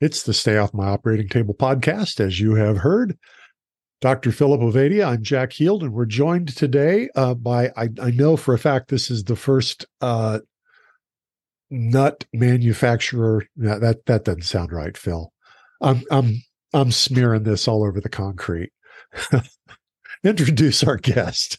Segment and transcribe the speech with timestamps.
[0.00, 3.18] It's the Stay Off My Operating Table podcast, as you have heard.
[4.00, 4.32] Dr.
[4.32, 8.54] Philip Ovadia, I'm Jack Heald, and we're joined today uh, by, I, I, know for
[8.54, 10.38] a fact this is the first uh,
[11.68, 13.44] nut manufacturer.
[13.56, 15.30] that, that doesn't sound right, Phil.
[15.82, 18.72] I'm, I'm, I'm smearing this all over the concrete.
[20.24, 21.58] Introduce our guest.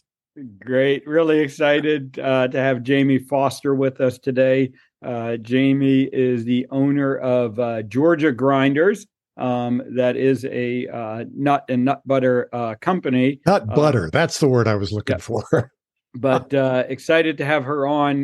[0.58, 1.06] Great.
[1.06, 4.72] Really excited uh, to have Jaime Foster with us today.
[5.02, 9.06] Uh, Jaime is the owner of uh, Georgia Grinders.
[9.36, 13.40] Um, that is a uh, nut and nut butter uh, company.
[13.46, 14.10] Nut uh, butter.
[14.12, 15.22] That's the word I was looking yeah.
[15.22, 15.72] for.
[16.14, 18.22] but uh, excited to have her on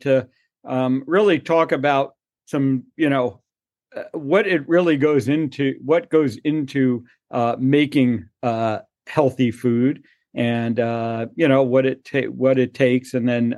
[0.00, 0.28] to
[0.64, 2.14] um, really talk about
[2.44, 3.40] some, you know,
[4.12, 7.04] what it really goes into, what goes into
[7.58, 8.28] making
[9.06, 10.78] healthy food, and
[11.34, 13.54] you know what it ta- what it takes, and then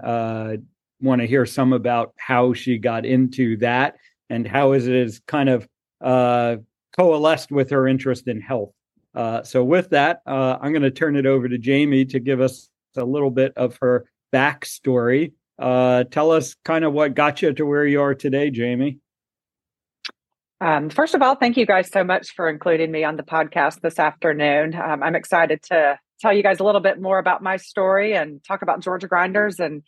[1.02, 3.96] want to hear some about how she got into that
[4.30, 5.68] and how it is kind of
[6.00, 6.56] uh,
[6.96, 8.72] coalesced with her interest in health.
[9.14, 12.40] Uh, so, with that, uh, I'm going to turn it over to Jaime to give
[12.40, 15.32] us a little bit of her backstory.
[15.58, 18.98] Uh, tell us kind of what got you to where you are today, Jaime.
[20.62, 23.80] Um, first of all, thank you guys so much for including me on the podcast
[23.80, 24.74] this afternoon.
[24.74, 28.42] Um, I'm excited to tell you guys a little bit more about my story and
[28.44, 29.82] talk about Georgia Grinders and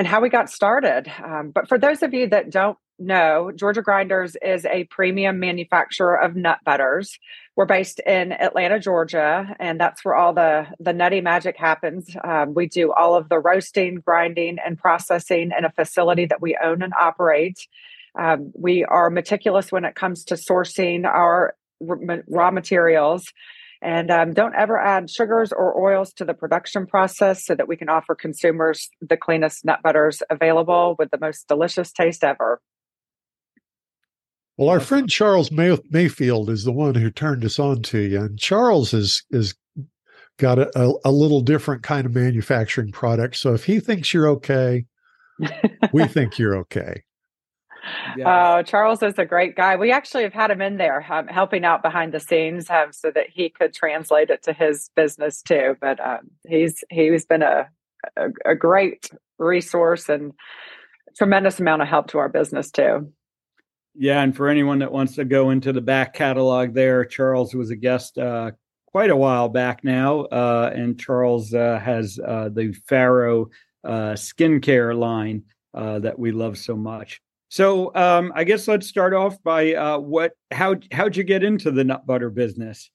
[0.00, 1.12] and how we got started.
[1.22, 6.18] Um, but for those of you that don't know, Georgia Grinders is a premium manufacturer
[6.18, 7.18] of nut butters.
[7.54, 12.16] We're based in Atlanta, Georgia, and that's where all the the nutty magic happens.
[12.24, 16.58] Um, we do all of the roasting, grinding, and processing in a facility that we
[16.64, 17.68] own and operate.
[18.18, 23.30] Um, we are meticulous when it comes to sourcing our raw materials
[23.82, 27.76] and um, don't ever add sugars or oils to the production process so that we
[27.76, 32.60] can offer consumers the cleanest nut butters available with the most delicious taste ever.
[34.58, 38.20] Well, our friend Charles May- Mayfield is the one who turned us on to you,
[38.20, 39.54] and Charles is is
[40.36, 43.36] got a, a, a little different kind of manufacturing product.
[43.36, 44.84] So if he thinks you're okay,
[45.92, 47.04] we think you're okay.
[48.16, 48.58] Yeah.
[48.58, 49.76] Oh, Charles is a great guy.
[49.76, 53.10] We actually have had him in there um, helping out behind the scenes um, so
[53.10, 55.76] that he could translate it to his business too.
[55.80, 57.68] But um, he's he's been a,
[58.16, 60.32] a, a great resource and
[61.16, 63.12] tremendous amount of help to our business too.
[63.94, 67.70] Yeah, and for anyone that wants to go into the back catalog, there Charles was
[67.70, 68.52] a guest uh,
[68.86, 73.50] quite a while back now, uh, and Charles uh, has uh, the Faro
[73.84, 77.20] uh, skincare line uh, that we love so much.
[77.50, 81.72] So um, I guess let's start off by uh, what how how'd you get into
[81.72, 82.90] the nut butter business?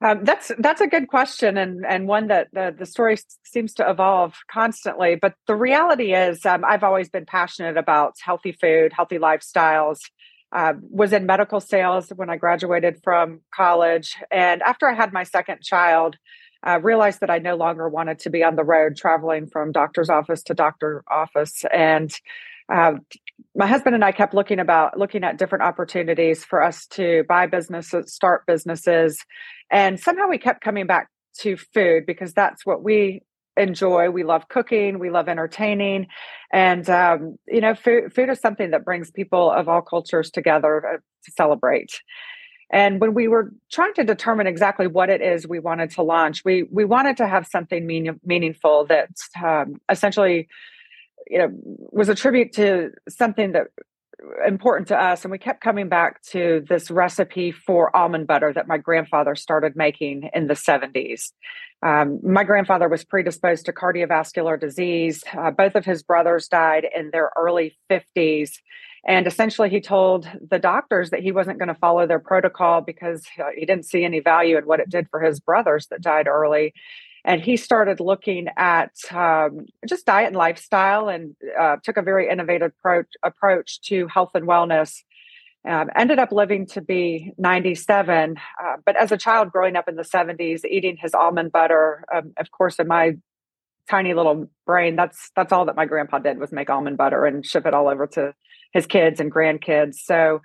[0.00, 3.88] Um, that's that's a good question and and one that the, the story seems to
[3.88, 5.16] evolve constantly.
[5.16, 9.98] But the reality is, um, I've always been passionate about healthy food, healthy lifestyles.
[10.50, 15.24] Uh, was in medical sales when I graduated from college, and after I had my
[15.24, 16.16] second child,
[16.62, 20.08] I realized that I no longer wanted to be on the road traveling from doctor's
[20.08, 22.18] office to doctor office, and
[22.72, 22.94] uh,
[23.54, 27.46] my husband and I kept looking about looking at different opportunities for us to buy
[27.46, 29.24] businesses, start businesses,
[29.70, 31.08] and somehow we kept coming back
[31.40, 33.22] to food because that's what we
[33.56, 34.10] enjoy.
[34.10, 36.06] We love cooking, we love entertaining,
[36.52, 40.86] and um, you know, food, food is something that brings people of all cultures together
[40.86, 42.00] uh, to celebrate.
[42.70, 46.44] And when we were trying to determine exactly what it is we wanted to launch,
[46.44, 49.10] we we wanted to have something mean, meaningful that
[49.42, 50.48] um, essentially
[51.30, 51.50] you know
[51.90, 53.68] was a tribute to something that
[54.46, 58.66] important to us and we kept coming back to this recipe for almond butter that
[58.66, 61.32] my grandfather started making in the 70s
[61.82, 65.22] um, my grandfather was predisposed to cardiovascular disease.
[65.32, 68.50] Uh, both of his brothers died in their early 50s
[69.06, 73.26] and essentially he told the doctors that he wasn't going to follow their protocol because
[73.38, 76.26] uh, he didn't see any value in what it did for his brothers that died
[76.26, 76.74] early
[77.24, 82.28] and he started looking at um, just diet and lifestyle and uh, took a very
[82.28, 85.02] innovative approach, approach to health and wellness
[85.68, 89.96] um, ended up living to be 97 uh, but as a child growing up in
[89.96, 93.16] the 70s eating his almond butter um, of course in my
[93.90, 97.44] tiny little brain that's that's all that my grandpa did was make almond butter and
[97.44, 98.34] ship it all over to
[98.72, 99.96] his kids and grandkids.
[99.96, 100.40] So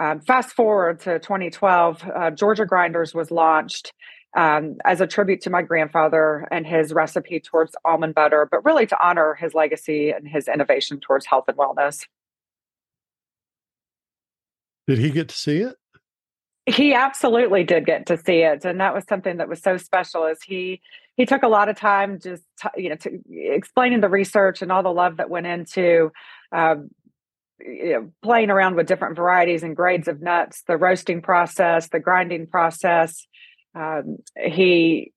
[0.00, 3.92] Um, fast forward to 2012, uh, Georgia Grinders was launched
[4.34, 8.86] um, as a tribute to my grandfather and his recipe towards almond butter, but really
[8.86, 12.06] to honor his legacy and his innovation towards health and wellness.
[14.86, 15.76] Did he get to see it?
[16.66, 20.26] He absolutely did get to see it, and that was something that was so special.
[20.26, 20.80] Is he
[21.16, 22.44] he took a lot of time just
[22.76, 26.12] you know to explaining the research and all the love that went into
[26.52, 26.90] um,
[27.64, 32.00] you know, playing around with different varieties and grades of nuts, the roasting process, the
[32.00, 33.26] grinding process.
[33.74, 35.12] Um, he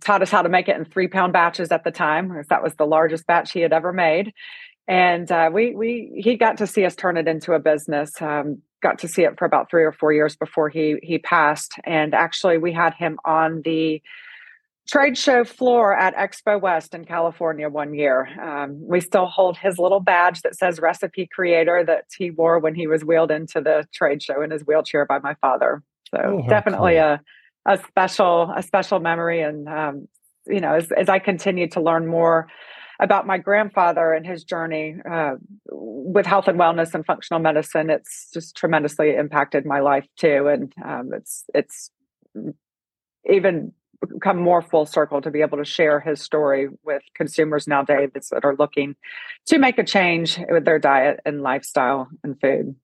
[0.00, 2.62] taught us how to make it in three pound batches at the time, because that
[2.62, 4.32] was the largest batch he had ever made.
[4.88, 8.20] And uh, we we he got to see us turn it into a business.
[8.20, 11.74] Um, got to see it for about three or four years before he he passed.
[11.84, 14.02] And actually, we had him on the
[14.88, 18.28] trade show floor at Expo West in California one year.
[18.42, 22.74] Um, we still hold his little badge that says recipe creator that he wore when
[22.74, 25.82] he was wheeled into the trade show in his wheelchair by my father.
[26.12, 27.02] So oh, definitely cool.
[27.02, 27.20] a
[27.66, 29.40] a special a special memory.
[29.40, 30.08] And um,
[30.46, 32.48] you know, as, as I continue to learn more
[33.00, 35.34] about my grandfather and his journey uh,
[35.66, 40.48] with health and wellness and functional medicine, it's just tremendously impacted my life too.
[40.48, 41.90] And um, it's it's
[43.28, 43.72] even
[44.20, 48.44] come more full circle to be able to share his story with consumers nowadays that
[48.44, 48.96] are looking
[49.46, 52.74] to make a change with their diet and lifestyle and food.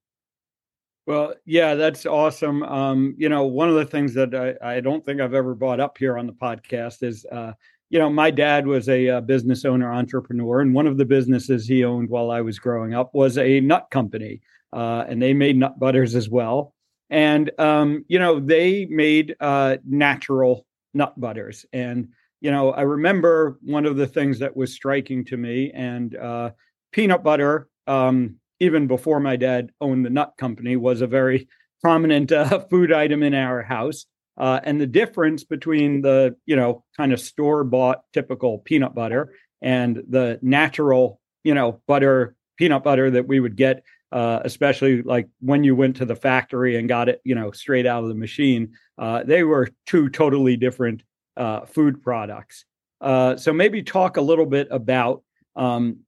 [1.08, 2.62] Well, yeah, that's awesome.
[2.64, 5.81] Um, you know, one of the things that I, I, don't think I've ever brought
[5.81, 7.52] up here on the podcast is, uh,
[7.88, 11.06] you know, my dad was a, a, uh, business owner, entrepreneur, and one of the
[11.06, 14.43] businesses he owned while I was growing up was a nut company,
[14.75, 16.75] uh, and they made nut butters as well.
[17.08, 21.64] And um, you know, they made uh, natural nut butters.
[21.72, 22.08] And,
[22.43, 26.50] you know, I remember one of the things that was striking to me and uh,
[26.93, 31.49] peanut butter, um, even before my dad owned the nut company, was a very
[31.81, 34.06] prominent uh, food item in our house.
[34.37, 39.32] Uh, and the difference between the, you know, kind of store bought typical peanut butter
[39.60, 43.82] and the natural, you know, butter, peanut butter that we would get
[44.12, 47.87] uh, especially like when you went to the factory and got it, you know, straight
[47.87, 48.72] out of the machine.
[48.96, 51.02] Uh, they were two totally different
[51.37, 52.64] uh, food products.
[53.00, 55.22] Uh, so maybe talk a little bit about
[55.56, 55.99] um,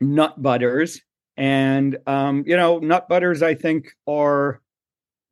[0.00, 1.00] nut butters,
[1.42, 3.42] and um, you know, nut butters.
[3.42, 4.60] I think are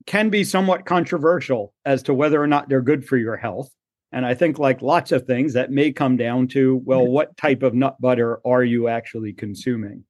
[0.07, 3.71] can be somewhat controversial as to whether or not they're good for your health.
[4.11, 7.62] And I think, like lots of things, that may come down to well, what type
[7.62, 10.03] of nut butter are you actually consuming?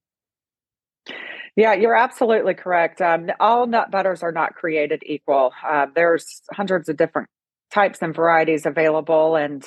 [1.55, 2.99] Yeah, you're absolutely correct.
[2.99, 5.53] Um, all nut butters are not created equal.
[5.63, 7.29] Uh, there's hundreds of different
[7.69, 9.63] types and varieties available, and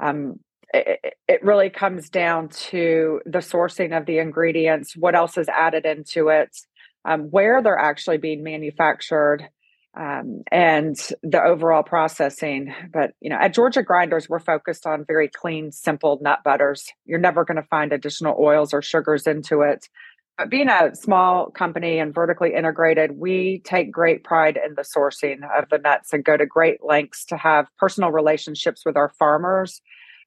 [0.00, 0.40] um,
[0.74, 5.86] it, it, really comes down to the sourcing of the ingredients, what else is added
[5.86, 6.56] into it,
[7.04, 9.48] um, where they're actually being manufactured,
[9.96, 12.74] um, and the overall processing.
[12.92, 16.92] But you know, at Georgia Grinders, we're focused on very clean, simple nut butters.
[17.06, 19.88] You're never going to find additional oils or sugars into it
[20.36, 25.38] But being a small company and vertically integrated, we take great pride in the sourcing
[25.56, 29.80] of the nuts and go to great lengths to have personal relationships with our farmers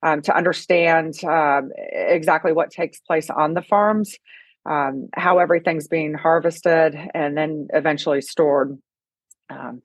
[0.04, 4.16] um, to understand um, exactly what takes place on the farms,
[4.70, 8.78] um, how everything's being harvested, and then eventually stored.
[9.50, 9.82] Um,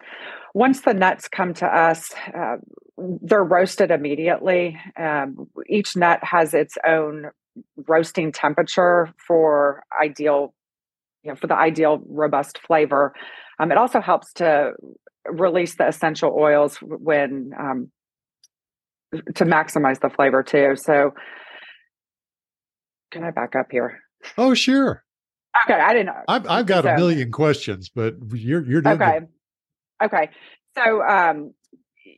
[0.54, 2.56] once the nuts come to us, uh,
[2.96, 4.78] they're roasted immediately.
[4.96, 7.30] Um, each nut has its own
[7.86, 10.54] roasting temperature for ideal
[11.22, 13.14] you know for the ideal robust flavor
[13.58, 14.72] it also helps to
[15.24, 17.90] release the essential oils when um,
[19.34, 21.12] to maximize the flavor too so
[23.10, 24.00] can i back up here
[24.38, 25.04] oh sure
[25.64, 29.00] okay i didn't know i've, I've got so, a million questions but you're you're doing
[29.00, 29.20] okay
[30.02, 30.30] okay
[30.76, 31.52] so um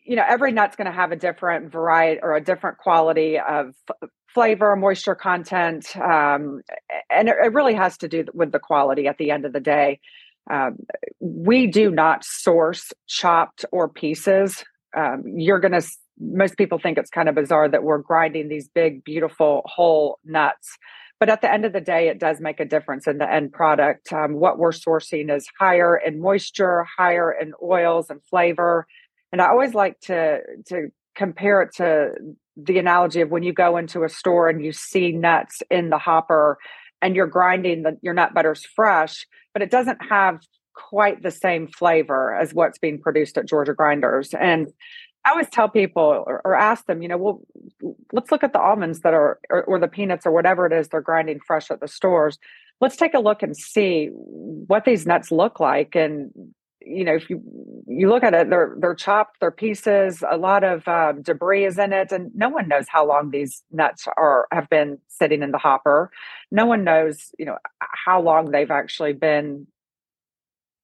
[0.04, 3.74] you know every nut's going to have a different variety or a different quality of
[4.28, 6.60] flavor, moisture content, um,
[7.10, 9.60] and it, it, really has to do with the quality at the end of the
[9.60, 9.98] day.
[10.50, 10.76] Um,
[11.20, 14.64] we do not source chopped or pieces.
[14.96, 15.86] Um, you're going to,
[16.20, 20.76] most people think it's kind of bizarre that we're grinding these big, beautiful whole nuts.
[21.20, 23.52] But at the end of the day, it does make a difference in the end
[23.52, 24.12] product.
[24.12, 28.86] Um, what we're sourcing is higher in moisture, higher in oils and flavor.
[29.32, 32.12] And I always like to to compare it to
[32.56, 35.98] the analogy of when you go into a store and you see nuts in the
[35.98, 36.58] hopper
[37.02, 40.40] and you're grinding the your nut butters fresh, but it doesn't have
[40.74, 44.32] quite the same flavor as what's being produced at Georgia Grinders.
[44.34, 44.68] And
[45.24, 47.40] I always tell people or, or ask them, you know, well,
[48.12, 50.88] let's look at the almonds that are or, or the peanuts or whatever it is
[50.88, 52.38] they're grinding fresh at the stores.
[52.80, 56.30] Let's take a look and see what these nuts look like and
[56.88, 57.42] you know, if you
[57.86, 60.22] you look at it, they're they're chopped, they're pieces.
[60.28, 63.62] A lot of uh, debris is in it, and no one knows how long these
[63.70, 66.10] nuts are have been sitting in the hopper.
[66.50, 69.66] No one knows, you know, how long they've actually been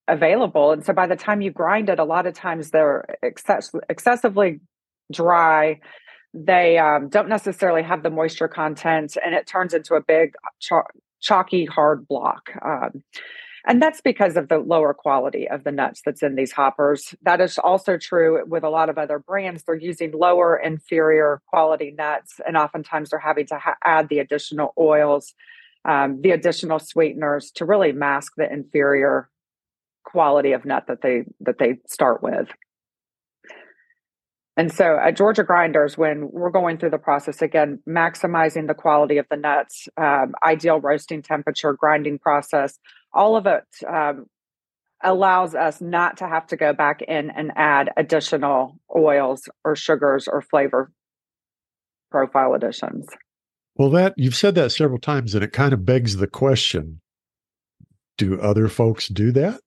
[0.08, 0.72] available.
[0.72, 4.60] And so by the time you grind it, a lot of times they're excess, excessively
[5.10, 5.80] dry.
[6.32, 10.34] They um, don't necessarily have the moisture content, and it turns into a big
[11.20, 12.50] chalky hard block.
[12.62, 13.02] Um,
[13.66, 17.14] and that's because of the lower quality of the nuts that's in these hoppers.
[17.22, 19.62] That is also true with a lot of other brands.
[19.62, 24.74] They're using lower, inferior quality nuts, and oftentimes they're having to ha- add the additional
[24.78, 25.32] oils,
[25.86, 29.30] um, the additional sweeteners to really mask the inferior
[30.04, 32.48] quality of nut that they that they start with.
[34.56, 39.18] And so at Georgia Grinders, when we're going through the process again, maximizing the quality
[39.18, 42.78] of the nuts, um, ideal roasting temperature, grinding process,
[43.12, 44.26] all of it um,
[45.02, 50.28] allows us not to have to go back in and add additional oils or sugars
[50.28, 50.92] or flavor
[52.10, 53.08] profile additions.
[53.74, 57.00] Well, that you've said that several times, and it kind of begs the question:
[58.16, 59.60] Do other folks do that?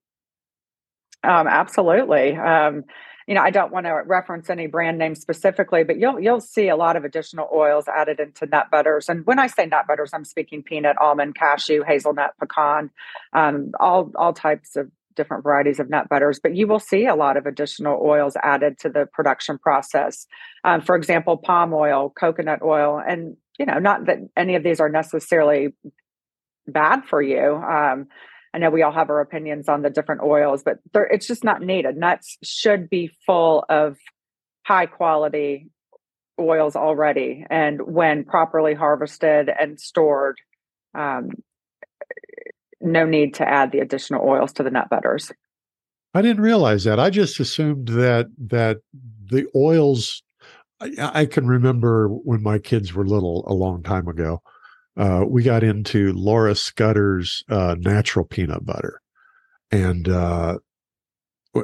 [1.23, 2.35] Um, absolutely.
[2.35, 2.83] Um,
[3.27, 6.69] you know, I don't want to reference any brand name specifically, but you'll you'll see
[6.69, 9.09] a lot of additional oils added into nut butters.
[9.09, 12.89] And when I say nut butters, I'm speaking peanut, almond, cashew, hazelnut, pecan,
[13.33, 16.39] um, all all types of different varieties of nut butters.
[16.41, 20.25] But you will see a lot of additional oils added to the production process.
[20.63, 24.79] Um, for example, palm oil, coconut oil, and you know, not that any of these
[24.79, 25.73] are necessarily
[26.65, 27.55] bad for you.
[27.55, 28.07] Um,
[28.53, 31.61] I know we all have our opinions on the different oils, but it's just not
[31.61, 31.97] needed.
[31.97, 33.97] Nuts should be full of
[34.65, 35.69] high quality
[36.39, 37.45] oils already.
[37.49, 40.37] And when properly harvested and stored,
[40.93, 41.31] um,
[42.79, 45.31] no need to add the additional oils to the nut butters.
[46.13, 46.99] I didn't realize that.
[46.99, 48.77] I just assumed that that
[49.29, 50.23] the oils.
[50.79, 54.41] I, I can remember when my kids were little, a long time ago
[54.97, 59.01] uh, we got into Laura Scudder's uh, natural peanut butter,
[59.71, 60.57] and uh,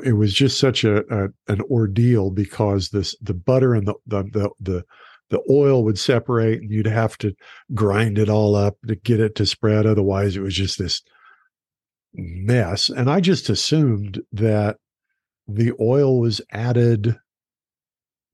[0.03, 4.23] it was just such a, a, an ordeal because this the butter and the, the
[4.23, 4.83] the the
[5.29, 7.33] the oil would separate, and you'd have to
[7.73, 9.85] grind it all up to get it to spread.
[9.85, 11.01] Otherwise, it was just this
[12.13, 12.89] mess.
[12.89, 14.77] And I just assumed that
[15.47, 17.17] the oil was added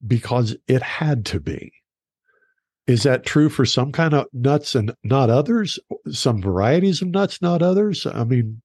[0.05, 1.71] because it had to be
[2.89, 5.77] is that true for some kind of nuts and not others?
[6.09, 8.07] Some varieties of nuts, not others?
[8.07, 8.63] I mean,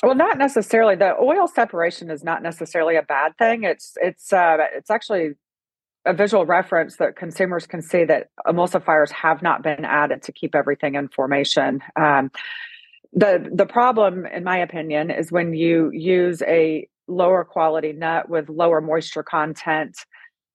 [0.00, 0.94] well, not necessarily.
[0.94, 3.64] The oil separation is not necessarily a bad thing.
[3.64, 5.32] It's it's uh, it's actually
[6.04, 10.54] a visual reference that consumers can see that emulsifiers have not been added to keep
[10.54, 11.80] everything in formation.
[11.96, 12.30] Um,
[13.12, 18.48] the the problem, in my opinion, is when you use a lower quality nut with
[18.48, 19.98] lower moisture content,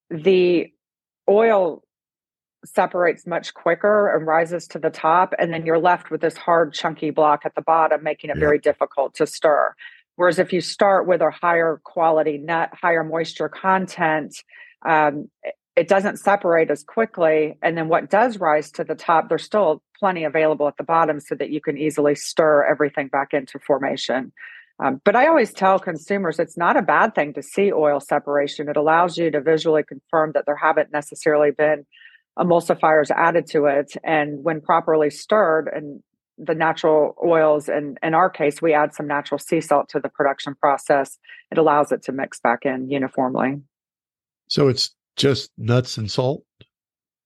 [0.09, 0.71] the
[1.29, 1.83] oil
[2.67, 6.73] separates much quicker and rises to the top and then you're left with this hard
[6.73, 8.41] chunky block at the bottom making it yeah.
[8.41, 9.73] very difficult to stir
[10.15, 14.43] whereas if you start with a higher quality nut higher moisture content
[14.85, 15.29] um,
[15.75, 19.81] it doesn't separate as quickly and then what does rise to the top there's still
[19.99, 24.31] plenty available at the bottom so that you can easily stir everything back into formation
[24.79, 28.69] um, but I always tell consumers it's not a bad thing to see oil separation.
[28.69, 31.85] It allows you to visually confirm that there haven't necessarily been
[32.37, 33.93] emulsifiers added to it.
[34.03, 36.01] And when properly stirred and
[36.37, 40.09] the natural oils, and in our case, we add some natural sea salt to the
[40.09, 41.17] production process,
[41.51, 43.61] it allows it to mix back in uniformly.
[44.47, 46.43] So it's just nuts and salt?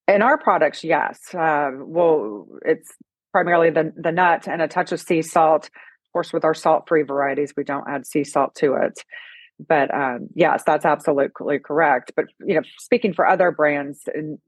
[0.08, 1.34] In our products, yes.
[1.34, 2.90] Uh, well, it's
[3.32, 5.66] primarily the, the nut and a touch of sea salt.
[5.66, 9.04] Of course, with our salt free varieties, we don't add sea salt to it
[9.68, 12.12] but um, yes, that's absolutely correct.
[12.16, 14.38] But you know, speaking for other brands, and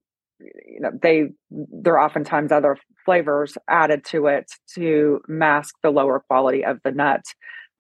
[0.67, 6.21] you know they there are oftentimes other flavors added to it to mask the lower
[6.21, 7.25] quality of the nut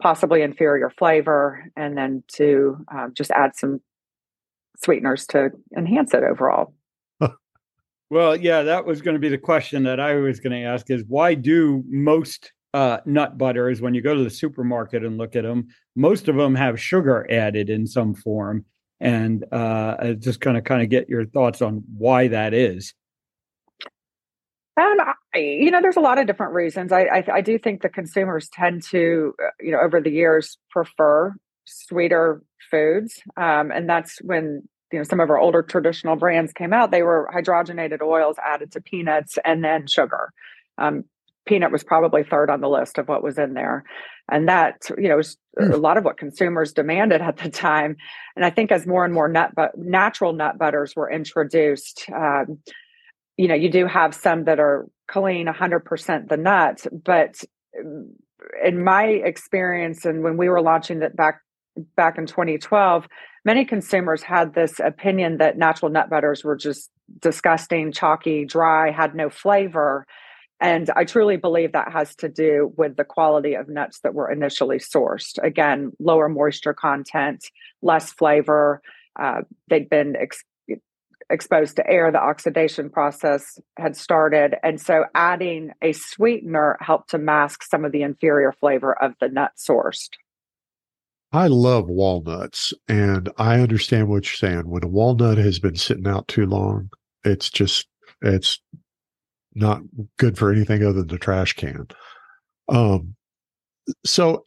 [0.02, 3.80] possibly inferior flavor and then to um, just add some
[4.82, 6.74] sweeteners to enhance it overall.
[8.10, 10.88] Well yeah that was going to be the question that i was going to ask
[10.90, 15.34] is why do most uh, nut butters when you go to the supermarket and look
[15.34, 15.66] at them
[15.96, 18.64] most of them have sugar added in some form
[19.04, 22.94] and uh, just kind of kind of get your thoughts on why that is.
[24.80, 24.96] Um,
[25.34, 26.90] you know, there's a lot of different reasons.
[26.90, 30.58] I, I, I do think the consumers tend to, uh, you know, over the years
[30.70, 36.52] prefer sweeter foods, um, and that's when you know some of our older traditional brands
[36.52, 36.90] came out.
[36.90, 40.32] They were hydrogenated oils added to peanuts and then sugar.
[40.78, 41.04] Um,
[41.46, 43.84] peanut was probably third on the list of what was in there.
[44.30, 45.72] And that, you know, was mm.
[45.72, 47.96] a lot of what consumers demanded at the time.
[48.36, 52.58] And I think as more and more nut but natural nut butters were introduced, um,
[53.36, 57.34] you know, you do have some that are clean 100% the nut, but
[57.78, 58.14] um,
[58.64, 61.40] in my experience and when we were launching that back
[61.96, 63.06] back in 2012
[63.44, 69.14] many consumers had this opinion that natural nut butters were just disgusting chalky dry had
[69.14, 70.06] no flavor
[70.60, 74.30] and i truly believe that has to do with the quality of nuts that were
[74.30, 77.44] initially sourced again lower moisture content
[77.82, 78.80] less flavor
[79.18, 80.42] uh, they'd been ex-
[81.30, 84.54] exposed to air, the oxidation process had started.
[84.62, 89.28] And so adding a sweetener helped to mask some of the inferior flavor of the
[89.28, 90.10] nut sourced.
[91.32, 94.68] I love walnuts and I understand what you're saying.
[94.68, 96.90] When a walnut has been sitting out too long,
[97.24, 97.88] it's just,
[98.22, 98.60] it's
[99.54, 99.82] not
[100.18, 101.86] good for anything other than the trash can.
[102.68, 103.14] Um,
[104.04, 104.42] so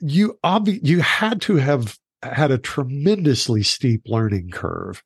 [0.00, 5.02] you obvi- you had to have had a tremendously steep learning curve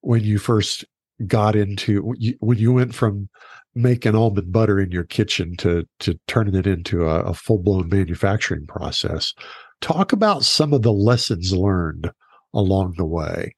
[0.00, 0.84] when you first
[1.26, 3.28] got into when you went from
[3.74, 8.66] making almond butter in your kitchen to to turning it into a, a full-blown manufacturing
[8.66, 9.32] process
[9.80, 12.10] talk about some of the lessons learned
[12.52, 13.54] along the way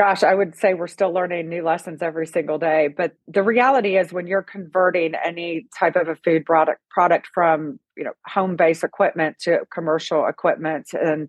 [0.00, 3.96] gosh i would say we're still learning new lessons every single day but the reality
[3.96, 8.56] is when you're converting any type of a food product product from you know home
[8.56, 11.28] based equipment to commercial equipment and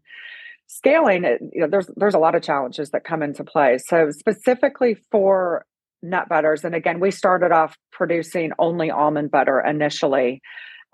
[0.72, 3.78] scaling it, you know, there's there's a lot of challenges that come into play.
[3.78, 5.66] So specifically for
[6.02, 10.42] nut butters, and again, we started off producing only almond butter initially.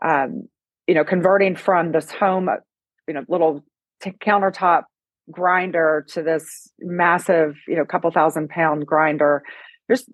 [0.03, 0.48] Um,
[0.88, 2.50] you know, converting from this home,
[3.07, 3.63] you know, little
[4.01, 4.84] t- countertop
[5.31, 9.43] grinder to this massive, you know, couple thousand pound grinder.
[9.89, 10.10] Just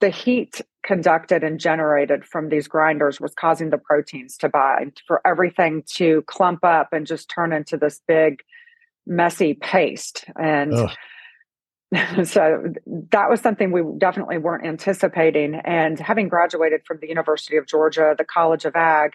[0.00, 5.20] the heat conducted and generated from these grinders was causing the proteins to bind for
[5.24, 8.42] everything to clump up and just turn into this big
[9.06, 10.24] messy paste.
[10.40, 10.90] And
[12.24, 12.72] so
[13.10, 15.54] that was something we definitely weren't anticipating.
[15.64, 19.12] And having graduated from the University of Georgia, the College of Ag,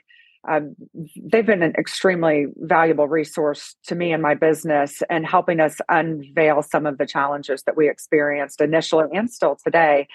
[1.23, 6.61] they've been an extremely valuable resource to me and my business and helping us unveil
[6.61, 10.07] some of the challenges that we experienced initially and still today.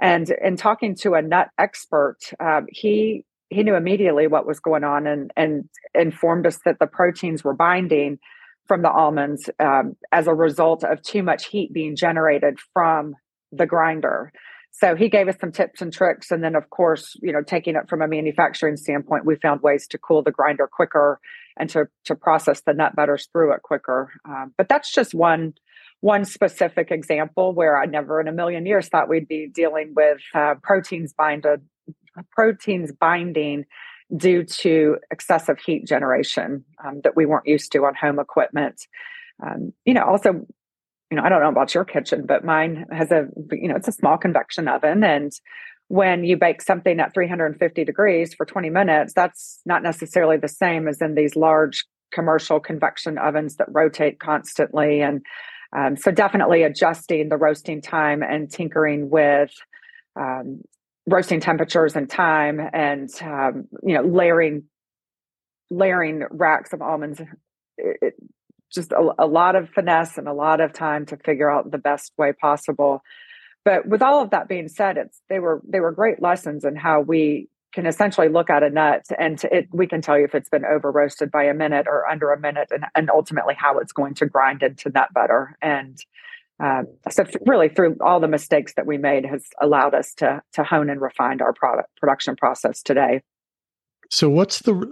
[0.00, 4.84] And in talking to a nut expert, um, he he knew immediately what was going
[4.84, 8.18] on and and informed us that the proteins were binding
[8.66, 13.14] from the almonds um, as a result of too much heat being generated from
[13.50, 14.30] the grinder.
[14.80, 16.30] So he gave us some tips and tricks.
[16.30, 19.88] And then, of course, you know, taking it from a manufacturing standpoint, we found ways
[19.88, 21.18] to cool the grinder quicker
[21.58, 24.12] and to, to process the nut butters through it quicker.
[24.24, 25.54] Um, but that's just one
[26.00, 30.18] one specific example where I never in a million years thought we'd be dealing with
[30.32, 31.60] uh, proteins binded
[32.30, 33.64] proteins binding
[34.16, 38.80] due to excessive heat generation um, that we weren't used to on home equipment.
[39.44, 40.46] Um, you know, also,
[41.10, 43.88] you know, I don't know about your kitchen, but mine has a, you know, it's
[43.88, 45.02] a small convection oven.
[45.02, 45.32] And
[45.88, 50.86] when you bake something at 350 degrees for 20 minutes, that's not necessarily the same
[50.86, 55.00] as in these large commercial convection ovens that rotate constantly.
[55.00, 55.24] And
[55.76, 59.52] um, so definitely adjusting the roasting time and tinkering with
[60.18, 60.62] um,
[61.06, 64.64] roasting temperatures and time and um, you know layering
[65.70, 67.20] layering racks of almonds
[67.78, 68.14] it,
[68.72, 71.78] just a, a, lot of finesse and a lot of time to figure out the
[71.78, 73.02] best way possible.
[73.64, 76.76] But with all of that being said it's they were they were great lessons in
[76.76, 80.34] how we can essentially look at a nut and it, we can tell you if
[80.34, 83.78] it's been over roasted by a minute or under a minute and, and ultimately how
[83.78, 85.56] it's going to grind into nut butter.
[85.60, 85.98] And
[86.60, 90.64] um, so really through all the mistakes that we made has allowed us to to
[90.64, 93.22] hone and refine our product production process today.
[94.10, 94.90] So what's the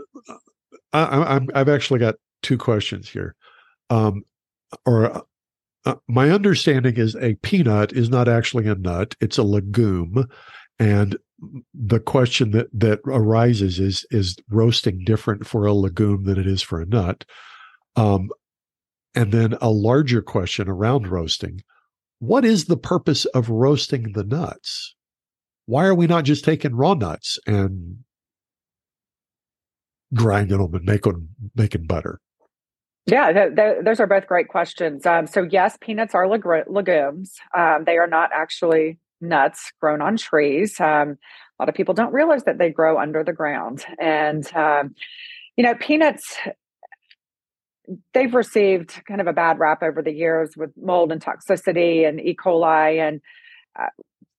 [0.93, 3.35] I, i have actually got two questions here
[3.91, 4.23] um,
[4.85, 5.23] or
[5.85, 10.27] uh, my understanding is a peanut is not actually a nut it's a legume
[10.79, 11.17] and
[11.75, 16.63] the question that that arises is is roasting different for a legume than it is
[16.63, 17.25] for a nut
[17.95, 18.31] um,
[19.15, 21.63] and then a larger question around roasting
[22.19, 24.95] what is the purpose of roasting the nuts?
[25.67, 27.99] Why are we not just taking raw nuts and
[30.15, 32.21] grinding them and making making butter?
[33.07, 35.07] Yeah, th- th- those are both great questions.
[35.07, 37.35] Um, so yes, peanuts are leg- legumes.
[37.57, 40.81] Um, they are not actually nuts grown on trees.
[40.81, 41.17] Um,
[41.59, 44.95] a lot of people don't realize that they grow under the ground, and um,
[45.57, 46.37] you know, peanuts
[48.15, 52.21] they've received kind of a bad rap over the years with mold and toxicity and
[52.21, 52.35] E.
[52.37, 53.21] coli and
[53.79, 53.87] uh,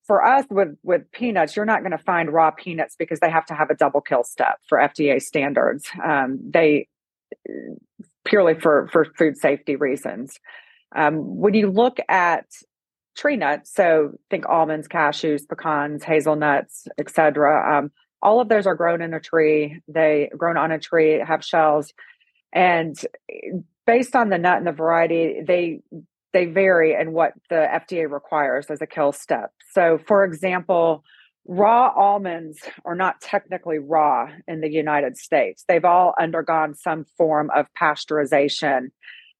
[0.05, 3.45] for us with with peanuts, you're not going to find raw peanuts because they have
[3.47, 5.85] to have a double kill step for FDA standards.
[6.03, 6.87] Um, they
[8.27, 10.39] purely for for food safety reasons.
[10.95, 12.45] Um, when you look at
[13.15, 17.79] tree nuts, so think almonds, cashews, pecans, hazelnuts, etc.
[17.79, 19.81] Um, all of those are grown in a tree.
[19.87, 21.93] They grown on a tree, have shells,
[22.53, 22.95] and
[23.85, 25.79] based on the nut and the variety, they
[26.33, 29.51] they vary in what the FDA requires as a kill step.
[29.71, 31.03] So, for example,
[31.47, 35.63] raw almonds are not technically raw in the United States.
[35.67, 38.87] They've all undergone some form of pasteurization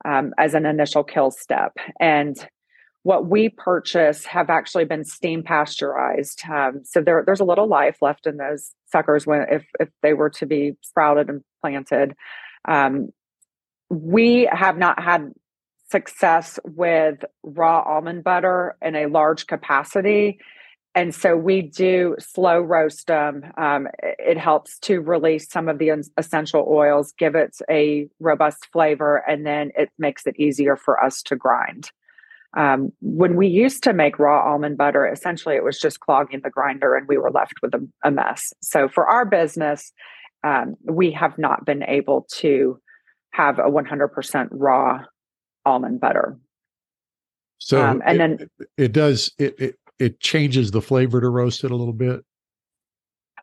[0.06, 1.74] um, as an initial kill step.
[2.00, 2.38] And
[3.04, 6.44] what we purchase have actually been steam pasteurized.
[6.50, 10.14] Um, so there, there's a little life left in those suckers when if if they
[10.14, 12.16] were to be sprouted and planted.
[12.68, 13.10] Um,
[13.90, 15.32] we have not had
[15.90, 20.40] success with raw almond butter in a large capacity.
[20.98, 23.44] And so we do slow roast them.
[23.56, 29.18] Um, it helps to release some of the essential oils, give it a robust flavor,
[29.30, 31.92] and then it makes it easier for us to grind.
[32.58, 36.50] Um, when we used to make raw almond butter, essentially it was just clogging the
[36.50, 38.52] grinder and we were left with a, a mess.
[38.64, 39.94] So for our business,
[40.44, 42.80] um, we have not been able to
[43.34, 45.04] have a 100% raw
[45.64, 46.40] almond butter.
[47.60, 51.64] So um, and it, then it does it, it it changes the flavor to roast
[51.64, 52.24] it a little bit.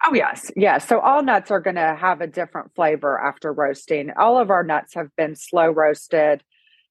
[0.06, 0.86] Oh yes, yes.
[0.86, 4.10] So all nuts are going to have a different flavor after roasting.
[4.18, 6.42] All of our nuts have been slow roasted,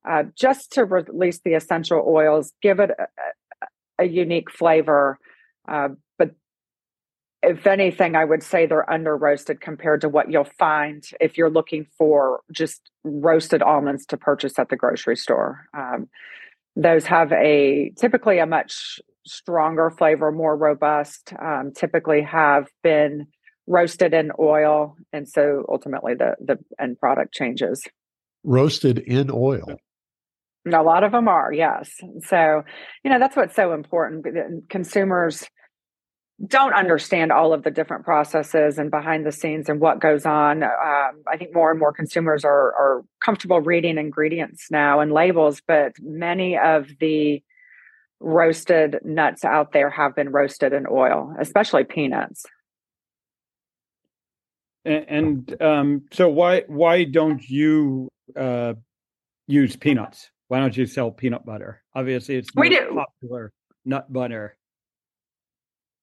[0.08, 5.20] uh, just to release the essential oils, give it a, a unique flavor.
[5.68, 6.32] Uh, but
[7.44, 11.52] if anything, I would say they're under roasted compared to what you'll find if you're
[11.52, 15.68] looking for just roasted almonds to purchase at the grocery store.
[15.78, 16.10] Um,
[16.76, 21.34] those have a typically a much stronger flavor, more robust.
[21.40, 23.28] Um, typically have been
[23.68, 27.84] roasted in oil, and so ultimately the the end product changes.
[28.44, 29.78] Roasted in oil.
[30.66, 31.92] A lot of them are, yes.
[32.22, 32.64] So,
[33.04, 34.70] you know, that's what's so important.
[34.70, 35.46] Consumers
[36.48, 40.64] don't understand all of the different processes and behind the scenes and what goes on.
[40.64, 45.62] Um, I think more and more consumers are, are comfortable reading ingredients now and labels,
[45.68, 47.44] but many of the
[48.24, 52.46] roasted nuts out there have been roasted in oil, especially peanuts.
[54.86, 58.74] And, and um, so, why why don't you uh,
[59.48, 60.30] use peanuts?
[60.48, 61.82] Why don't you sell peanut butter?
[61.96, 63.02] Obviously, it's we do.
[63.22, 63.52] popular
[63.86, 64.58] nut butter.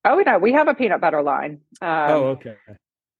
[0.04, 1.61] Oh no, we have a peanut butter line.
[1.83, 2.56] Um, oh, okay.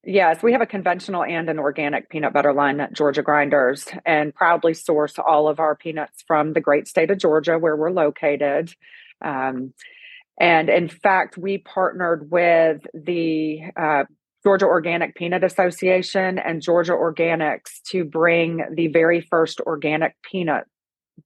[0.03, 4.35] Yes, we have a conventional and an organic peanut butter line at Georgia Grinders and
[4.35, 8.73] proudly source all of our peanuts from the great state of Georgia where we're located.
[9.21, 9.75] Um,
[10.41, 14.05] and in fact, we partnered with the uh,
[14.43, 20.65] Georgia Organic Peanut Association and Georgia Organics to bring the very first organic peanut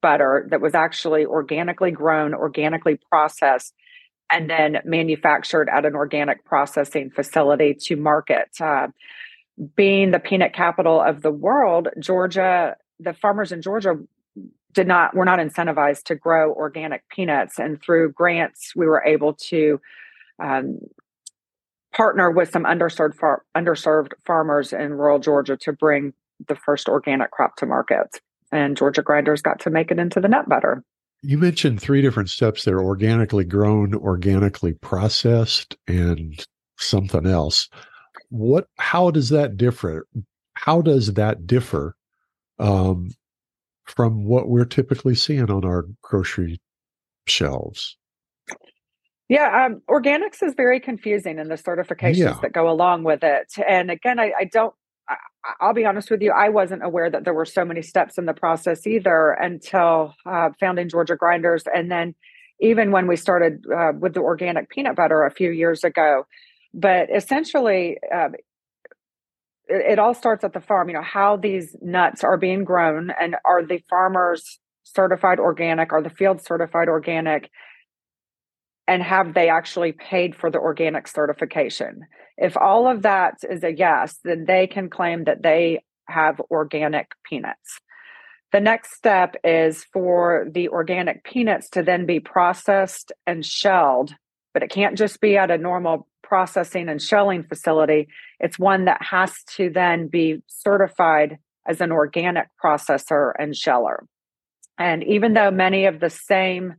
[0.03, 3.73] butter that was actually organically grown, organically processed
[4.31, 8.49] and then manufactured at an organic processing facility to market.
[8.61, 8.89] Uh,
[9.77, 13.97] being the peanut capital of the world, Georgia, the farmers in Georgia
[14.73, 19.35] did not were not incentivized to grow organic peanuts, and through grants, we were able
[19.35, 19.81] to
[20.43, 20.81] um,
[21.95, 26.13] partner with some underserved far, underserved farmers in rural Georgia to bring
[26.49, 28.21] the first organic crop to market.
[28.51, 30.83] And Georgia grinders got to make it into the nut butter.
[31.25, 36.45] You mentioned three different steps there organically grown, organically processed, and
[36.77, 37.69] something else.
[38.29, 40.07] What how does that differ?
[40.55, 41.97] How does that differ
[42.59, 43.11] um,
[43.85, 46.61] from what we're typically seeing on our grocery
[47.27, 47.97] shelves?
[49.29, 52.39] Yeah, um, organics is very confusing in the certifications yeah.
[52.43, 53.55] that go along with it.
[53.67, 54.75] And again, I, I don't
[55.61, 58.25] I'll be honest with you, I wasn't aware that there were so many steps in
[58.25, 61.65] the process either until uh, founding Georgia Grinders.
[61.75, 62.15] And then
[62.61, 66.27] even when we started uh, with the organic peanut butter a few years ago.
[66.73, 68.31] But essentially, uh,
[69.69, 73.11] it, it, all starts at the farm, you know, how these nuts are being grown
[73.21, 77.51] and are the farmers certified organic, are the fields certified organic?
[78.87, 82.03] And have they actually paid for the organic certification?
[82.37, 87.13] If all of that is a yes, then they can claim that they have organic
[87.25, 87.81] peanuts.
[88.53, 94.15] The next step is for the organic peanuts to then be processed and shelled,
[94.53, 98.09] but it can't just be at a normal processing and shelling facility.
[98.41, 104.07] It's one that has to then be certified as an organic processor and sheller.
[104.79, 106.75] And even though many of the same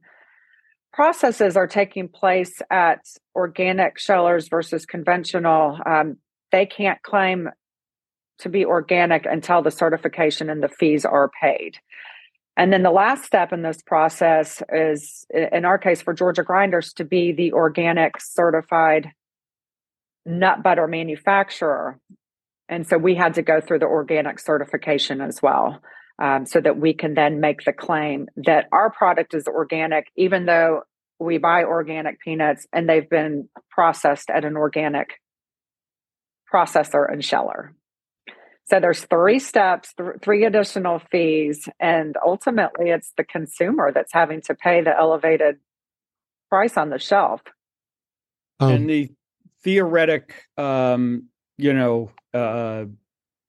[0.95, 3.05] processes are taking place at
[3.35, 6.15] organic shellers versus conventional, um,
[6.53, 7.49] they can't claim
[8.39, 11.77] to be organic until the certification and the fees are paid.
[12.55, 16.93] And then the last step in this process is, in our case, for Georgia Grinders
[16.93, 19.11] to be the organic certified
[20.25, 21.99] nut butter manufacturer.
[22.69, 25.81] And so we had to go through the organic certification as well,
[26.21, 30.45] um, so that we can then make the claim that our product is organic, even
[30.45, 30.83] though
[31.19, 35.19] we buy organic peanuts and they've been processed at an organic
[36.51, 37.73] processor and sheller.
[38.67, 44.41] So there's three steps, th- three additional fees, and ultimately it's the consumer that's having
[44.41, 45.57] to pay the elevated
[46.49, 47.41] price on the shelf.
[48.59, 49.11] Um, and the
[49.63, 52.85] theoretic, um, you know, uh,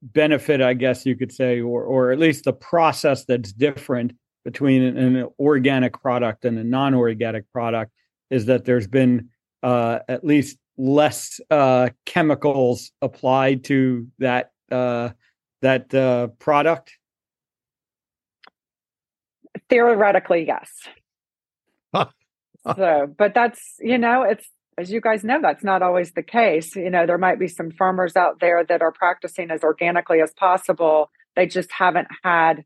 [0.03, 4.13] benefit, I guess you could say, or or at least the process that's different
[4.45, 7.91] between an, an organic product and a non-organic product
[8.31, 9.29] is that there's been
[9.63, 15.11] uh, at least less uh, chemicals applied to that uh,
[15.63, 16.93] that uh, product?
[19.69, 20.71] Theoretically, yes.
[22.77, 26.77] so, but that's you know, it's as you guys know, that's not always the case.
[26.77, 30.33] You know, there might be some farmers out there that are practicing as organically as
[30.35, 31.11] possible.
[31.35, 32.65] They just haven't had.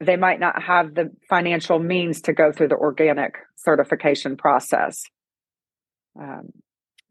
[0.00, 5.04] They might not have the financial means to go through the organic certification process.
[6.20, 6.50] Um,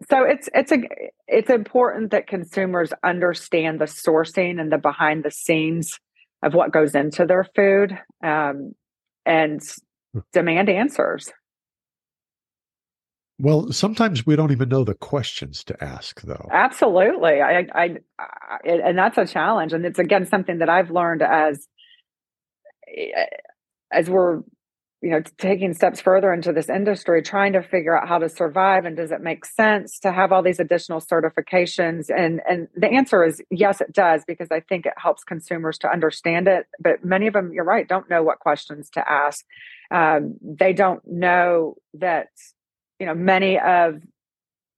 [0.10, 0.80] so it's it's a
[1.28, 6.00] it's important that consumers understand the sourcing and the behind the scenes
[6.44, 8.74] of what goes into their food um,
[9.26, 9.62] and
[10.13, 10.20] hmm.
[10.34, 11.32] demand answers
[13.41, 16.47] well sometimes we don't even know the questions to ask though.
[16.51, 17.41] Absolutely.
[17.41, 21.67] I i, I and that's a challenge and it's again something that i've learned as
[22.95, 23.25] eh,
[23.91, 24.41] as we're
[25.01, 28.86] you know taking steps further into this industry trying to figure out how to survive
[28.86, 32.10] and does it make sense to have all these additional certifications?
[32.15, 35.91] And and the answer is yes it does because i think it helps consumers to
[35.91, 39.43] understand it but many of them you're right don't know what questions to ask.
[39.89, 42.30] Um, they don't know that
[43.02, 44.02] you know many of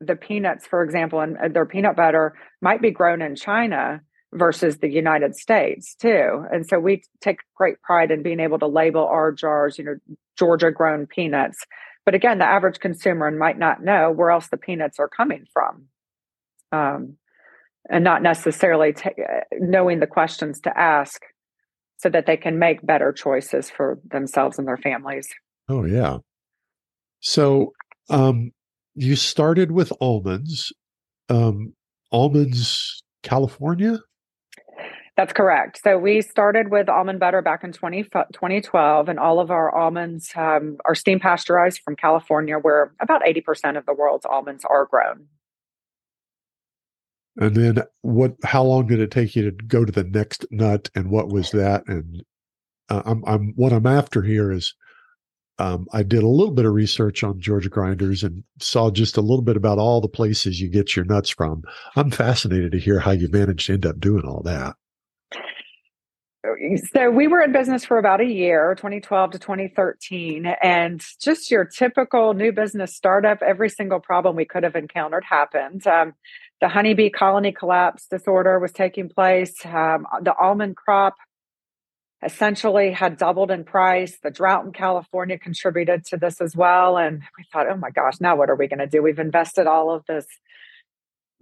[0.02, 4.02] the peanuts for example and their peanut butter might be grown in china
[4.34, 6.46] versus the United States too.
[6.52, 9.96] And so we take great pride in being able to label our jars, you know,
[10.38, 11.64] Georgia grown peanuts.
[12.06, 15.86] But again, the average consumer might not know where else the peanuts are coming from.
[16.72, 17.18] Um,
[17.90, 21.22] and not necessarily t- uh, knowing the questions to ask
[21.98, 25.28] so that they can make better choices for themselves and their families.
[25.70, 26.20] Oh, yeah.
[27.20, 27.74] So
[28.10, 28.52] um,
[28.96, 30.72] you started with almonds.
[31.30, 31.74] Um,
[32.12, 34.00] almonds, California?
[35.16, 35.80] That's correct.
[35.84, 40.32] So we started with almond butter back in 20, 2012, and all of our almonds
[40.36, 45.28] um, are steam pasteurized from California, where about 80% of the world's almonds are grown.
[47.38, 48.36] And then what?
[48.44, 51.50] How long did it take you to go to the next nut, and what was
[51.52, 51.84] that?
[51.88, 52.24] And
[52.90, 54.76] uh, I'm, I'm what I'm after here is
[55.60, 59.22] um, I did a little bit of research on Georgia grinders and saw just a
[59.22, 61.64] little bit about all the places you get your nuts from.
[61.96, 64.76] I'm fascinated to hear how you managed to end up doing all that
[66.94, 71.64] so we were in business for about a year 2012 to 2013 and just your
[71.64, 76.14] typical new business startup every single problem we could have encountered happened um,
[76.60, 81.16] the honeybee colony collapse disorder was taking place um, the almond crop
[82.26, 87.22] essentially had doubled in price the drought in california contributed to this as well and
[87.38, 89.92] we thought oh my gosh now what are we going to do we've invested all
[89.92, 90.26] of this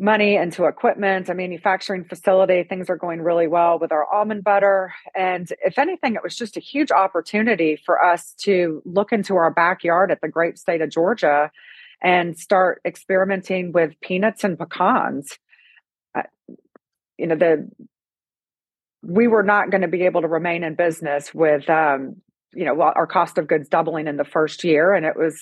[0.01, 2.63] money into equipment, a manufacturing facility.
[2.63, 4.93] Things are going really well with our almond butter.
[5.15, 9.51] And if anything, it was just a huge opportunity for us to look into our
[9.51, 11.51] backyard at the great state of Georgia
[12.01, 15.37] and start experimenting with peanuts and pecans.
[16.15, 16.23] Uh,
[17.19, 17.69] you know, the
[19.03, 22.15] we were not going to be able to remain in business with um,
[22.53, 25.39] you know our cost of goods doubling in the first year and it was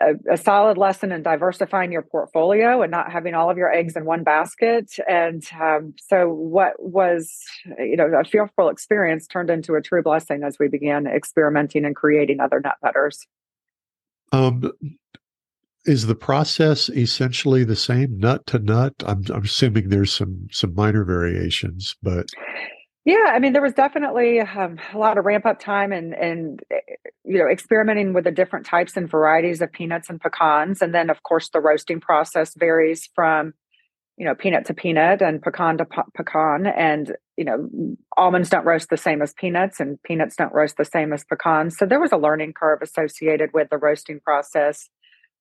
[0.00, 3.96] a, a, solid lesson in diversifying your portfolio and not having all of your eggs
[3.96, 4.92] in one basket.
[5.08, 7.42] And um, so, what was
[7.78, 11.96] you know a fearful experience turned into a true blessing as we began experimenting and
[11.96, 13.26] creating other nut butters.
[14.30, 14.72] Um,
[15.88, 18.94] is the process essentially the same nut to nut?
[19.06, 22.26] I'm, I'm assuming there's some some minor variations, but
[23.04, 26.60] yeah, I mean, there was definitely um, a lot of ramp up time and and
[27.24, 31.08] you know experimenting with the different types and varieties of peanuts and pecans, and then
[31.08, 33.54] of course the roasting process varies from
[34.18, 36.66] you know, peanut to peanut and pecan to pecan.
[36.66, 37.68] And, you know,
[38.16, 41.78] almonds don't roast the same as peanuts and peanuts don't roast the same as pecans.
[41.78, 44.90] So there was a learning curve associated with the roasting process.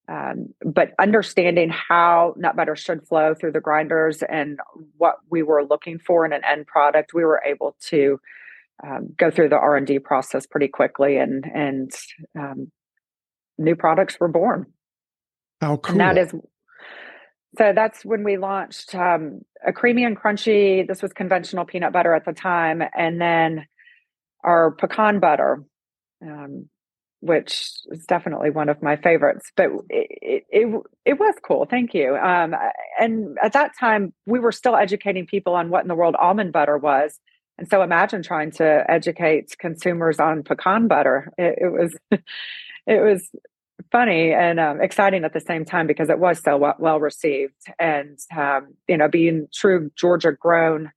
[0.09, 4.59] Um, but understanding how nut butter should flow through the grinders and
[4.97, 8.19] what we were looking for in an end product, we were able to
[8.85, 11.91] um, go through the R and D process pretty quickly, and and
[12.39, 12.71] um,
[13.57, 14.67] new products were born.
[15.59, 15.93] How cool!
[15.93, 16.33] And that is
[17.57, 20.87] so that's when we launched um, a creamy and crunchy.
[20.87, 23.65] This was conventional peanut butter at the time, and then
[24.43, 25.63] our pecan butter,
[26.21, 26.69] um,
[27.19, 29.51] which is definitely one of my favorites.
[29.55, 31.65] But it it, it was cool.
[31.65, 32.15] Thank you.
[32.15, 32.55] Um,
[32.99, 36.53] and at that time, we were still educating people on what in the world almond
[36.53, 37.19] butter was.
[37.57, 41.31] And so imagine trying to educate consumers on pecan butter.
[41.37, 41.95] It, it was
[42.87, 43.29] it was
[43.91, 47.53] funny and um, exciting at the same time because it was so well, well received
[47.79, 50.91] and um, you know being true georgia grown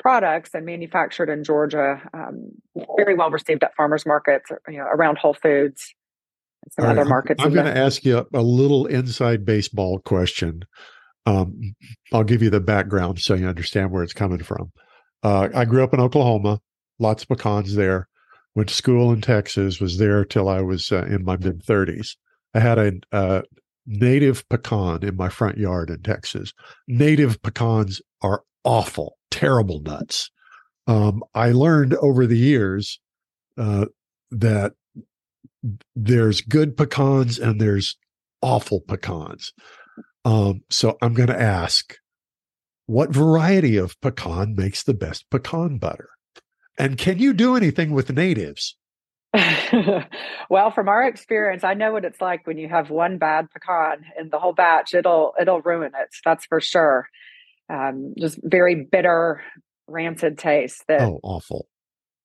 [0.00, 2.50] products and manufactured in georgia um,
[2.96, 5.94] very well received at farmers markets you know around whole foods
[6.64, 9.98] and some other markets i'm, I'm going to ask you a, a, little inside baseball
[10.00, 10.64] question.
[11.26, 11.74] Um,
[12.12, 14.72] i'll give you the background so you understand where it's coming from.
[15.22, 16.60] Uh, i grew up in oklahoma
[17.00, 18.06] lots of pecans there.
[18.54, 22.16] Went to school in Texas, was there till I was uh, in my mid 30s.
[22.54, 23.42] I had a, a
[23.86, 26.52] native pecan in my front yard in Texas.
[26.86, 30.30] Native pecans are awful, terrible nuts.
[30.86, 33.00] Um, I learned over the years
[33.58, 33.86] uh,
[34.30, 34.72] that
[35.94, 37.96] there's good pecans and there's
[38.42, 39.52] awful pecans.
[40.24, 41.96] Um, so I'm going to ask,
[42.86, 46.10] what variety of pecan makes the best pecan butter?
[46.78, 48.76] And can you do anything with natives?
[50.50, 54.04] well, from our experience, I know what it's like when you have one bad pecan
[54.18, 54.92] in the whole batch.
[54.92, 56.08] It'll it'll ruin it.
[56.24, 57.08] That's for sure.
[57.70, 59.42] Um, just very bitter,
[59.86, 61.66] rancid taste that oh awful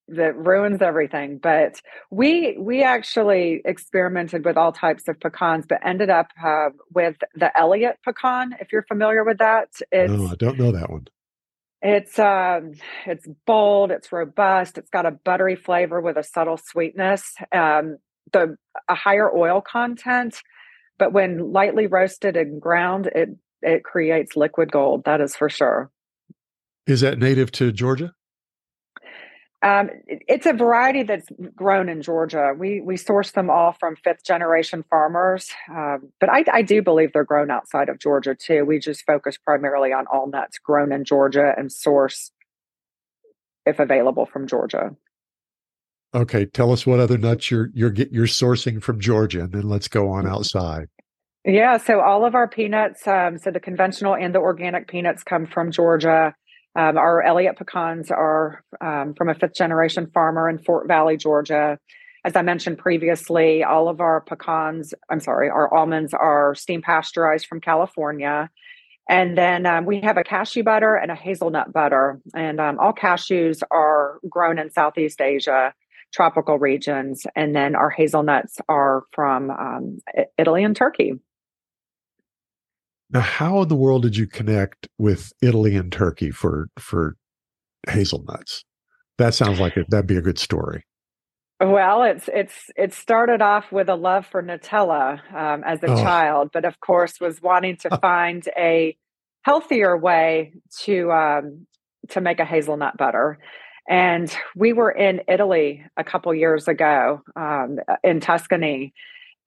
[0.08, 1.38] that ruins everything.
[1.38, 1.82] But
[2.12, 7.58] we we actually experimented with all types of pecans, but ended up uh, with the
[7.58, 8.56] Elliott pecan.
[8.60, 11.08] If you're familiar with that, it's, no, I don't know that one.
[11.82, 12.74] It's um,
[13.06, 17.36] it's bold, it's robust, it's got a buttery flavor with a subtle sweetness.
[17.52, 17.98] Um,
[18.32, 18.58] the
[18.90, 20.42] a higher oil content,
[20.98, 23.30] but when lightly roasted and ground, it
[23.66, 25.04] it creates liquid gold.
[25.06, 25.92] That is for sure.
[26.88, 28.14] Is that native to Georgia?
[29.66, 32.54] Um, it's a variety that's grown in Georgia.
[32.56, 37.14] We we source them all from fifth generation farmers, um, but I, I, do believe
[37.14, 38.64] they're grown outside of Georgia too.
[38.64, 42.32] We just focus primarily on all nuts grown in Georgia and source,
[43.66, 44.96] if available, from Georgia.
[46.14, 49.68] Okay, tell us what other nuts you're you're get, you're sourcing from Georgia, and then
[49.68, 50.90] let's go on outside.
[51.46, 55.46] Yeah, so all of our peanuts, um, so the conventional and the organic peanuts come
[55.46, 56.34] from Georgia.
[56.76, 61.78] Um, our Elliott pecans are um, from a fifth generation farmer in Fort Valley, Georgia.
[62.26, 67.46] As I mentioned previously, all of our pecans, I'm sorry, our almonds are steam pasteurized
[67.46, 68.50] from California.
[69.08, 72.20] And then um, we have a cashew butter and a hazelnut butter.
[72.34, 75.76] And um, all cashews are grown in Southeast Asia,
[76.12, 77.28] tropical regions.
[77.36, 80.00] And then our hazelnuts are from um,
[80.40, 81.20] Italy and Turkey.
[83.12, 87.16] Now, how in the world did you connect with Italy and Turkey for for
[87.88, 88.66] hazelnuts?
[89.18, 90.84] That sounds like it, that'd be a good story.
[91.62, 95.96] Well, it's it's it started off with a love for Nutella um, as a oh.
[96.02, 98.98] child, but of course was wanting to find a
[99.44, 101.68] healthier way to um,
[102.10, 103.40] to make a hazelnut butter.
[103.88, 108.94] And we were in Italy a couple years ago um, in Tuscany,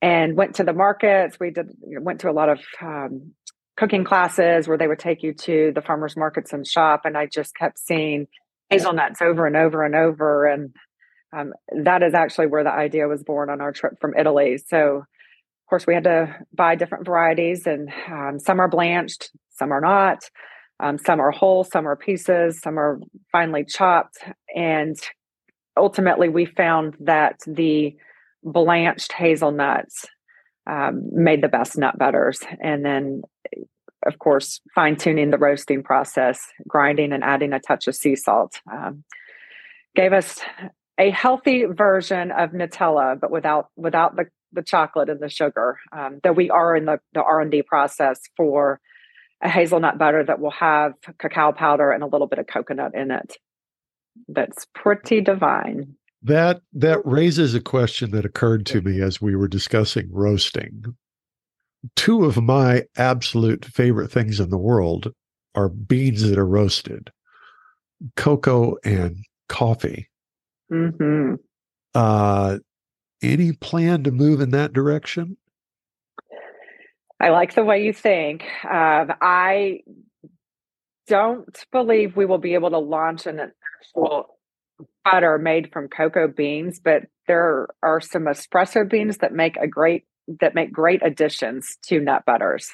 [0.01, 1.39] and went to the markets.
[1.39, 3.35] We did went to a lot of um,
[3.79, 7.03] cooking classes where they would take you to the farmers markets and shop.
[7.05, 8.27] And I just kept seeing
[8.71, 10.47] hazelnuts over and over and over.
[10.47, 10.75] And
[11.33, 11.53] um,
[11.85, 14.59] that is actually where the idea was born on our trip from Italy.
[14.59, 19.71] So, of course, we had to buy different varieties, and um, some are blanched, some
[19.71, 20.19] are not.
[20.81, 23.01] Um, some are whole, some are pieces, some are
[23.33, 24.19] finely chopped.
[24.55, 24.97] And
[25.77, 27.97] ultimately, we found that the
[28.43, 30.07] blanched hazelnuts
[30.69, 32.41] um, made the best nut butters.
[32.61, 33.23] And then,
[34.07, 38.61] of course, fine tuning the roasting process, grinding and adding a touch of sea salt
[38.71, 39.05] um,
[39.95, 40.41] gave us
[40.99, 45.79] a healthy version of Nutella, but without without the, the chocolate and the sugar.
[45.93, 48.81] Um, though we are in the, the R and D process for
[49.43, 53.11] a hazelnut butter that will have cacao powder and a little bit of coconut in
[53.11, 53.37] it.
[54.27, 55.95] That's pretty divine.
[56.23, 60.97] That that raises a question that occurred to me as we were discussing roasting.
[61.95, 65.13] Two of my absolute favorite things in the world
[65.55, 67.11] are beans that are roasted,
[68.17, 69.17] cocoa and
[69.49, 70.09] coffee.
[70.73, 71.35] Mm-hmm.
[71.95, 72.59] Uh,
[73.23, 75.37] any plan to move in that direction?
[77.21, 78.43] I like the way you think.
[78.65, 79.81] Um, I
[81.09, 84.38] don't believe we will be able to launch an actual
[85.13, 90.05] butter made from cocoa beans, but there are some espresso beans that make a great
[90.41, 92.71] that make great additions to nut butters,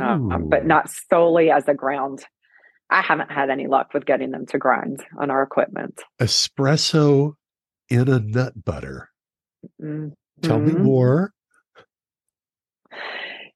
[0.00, 2.24] um, but not solely as a ground.
[2.90, 6.02] I haven't had any luck with getting them to grind on our equipment.
[6.20, 7.34] Espresso
[7.88, 9.08] in a nut butter.
[9.82, 10.08] Mm-hmm.
[10.42, 11.32] Tell me more.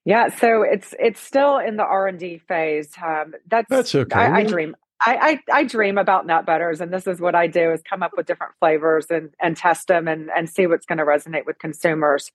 [0.03, 2.89] Yeah, so it's it's still in the R and D phase.
[3.01, 4.19] Um, that's that's okay.
[4.19, 4.75] I, I dream.
[5.03, 8.03] I, I, I dream about nut butters, and this is what I do: is come
[8.03, 11.45] up with different flavors and and test them and and see what's going to resonate
[11.45, 12.31] with consumers.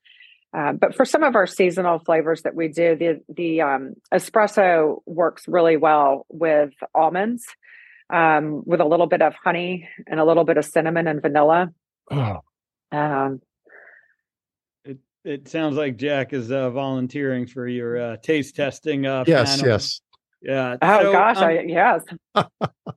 [0.56, 5.00] Uh, but for some of our seasonal flavors that we do, the the um, espresso
[5.06, 7.46] works really well with almonds,
[8.12, 11.72] um, with a little bit of honey and a little bit of cinnamon and vanilla.
[12.10, 12.40] Oh.
[12.92, 13.42] Um,
[15.26, 19.06] it sounds like Jack is uh, volunteering for your uh, taste testing.
[19.06, 19.72] Uh, yes, panel.
[19.72, 20.00] yes.
[20.46, 20.76] Yeah.
[20.80, 22.04] Oh so, gosh, um, I, yes.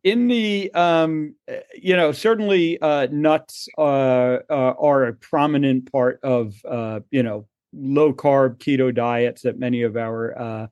[0.03, 6.19] in the, um, eh, you know, certainly uh, nuts uh, uh, are a prominent part
[6.21, 10.67] of, uh, you know, low carb keto diets that many of our uh,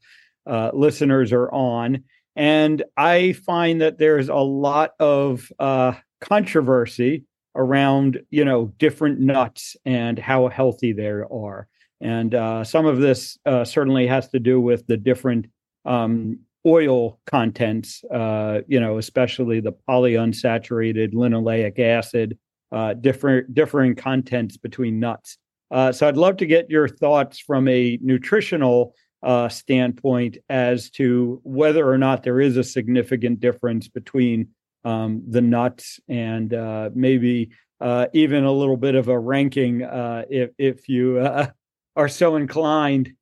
[0.45, 2.03] uh, listeners are on,
[2.36, 7.25] and I find that there's a lot of uh, controversy
[7.55, 11.67] around you know different nuts and how healthy they are
[12.01, 15.47] and uh, some of this uh, certainly has to do with the different
[15.86, 22.37] um, oil contents uh, you know especially the polyunsaturated linoleic acid
[22.71, 25.37] uh, different differing contents between nuts
[25.71, 28.93] uh, so i'd love to get your thoughts from a nutritional
[29.23, 34.47] uh, standpoint as to whether or not there is a significant difference between
[34.85, 37.49] um, the nuts and uh, maybe
[37.81, 41.19] uh, even a little bit of a ranking uh, if if you
[41.95, 43.13] are so inclined.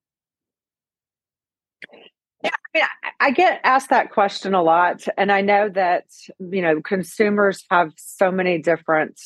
[2.43, 2.87] Yeah,
[3.19, 6.05] I, get asked that question a lot, and I know that
[6.39, 9.19] you know consumers have so many different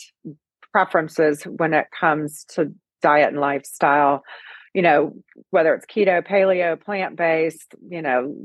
[0.71, 4.23] preferences when it comes to diet and lifestyle
[4.73, 5.13] you know,
[5.49, 8.35] whether it's keto, paleo, plant based, you know,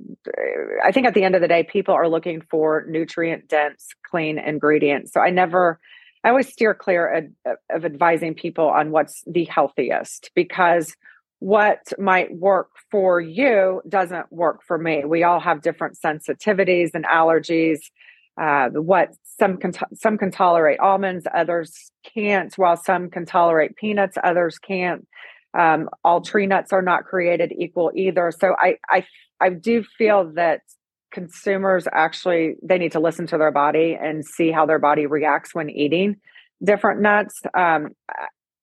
[0.84, 4.38] I think at the end of the day, people are looking for nutrient dense, clean
[4.38, 5.12] ingredients.
[5.12, 5.78] So I never,
[6.22, 10.97] I always steer clear of, of advising people on what's the healthiest because
[11.45, 15.05] what might work for you doesn't work for me.
[15.05, 17.80] We all have different sensitivities and allergies.
[18.40, 22.57] Uh, what some can t- some can tolerate almonds, others can't.
[22.57, 25.07] While some can tolerate peanuts, others can't.
[25.53, 28.32] Um, all tree nuts are not created equal either.
[28.32, 29.05] So I, I,
[29.38, 30.62] I do feel that
[31.12, 35.55] consumers actually they need to listen to their body and see how their body reacts
[35.55, 36.16] when eating
[36.64, 37.42] different nuts.
[37.53, 37.90] Um,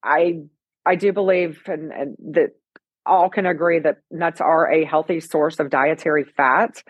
[0.03, 0.39] I,
[0.83, 2.53] I do believe and, and that
[3.05, 6.83] all can agree that nuts are a healthy source of dietary fat.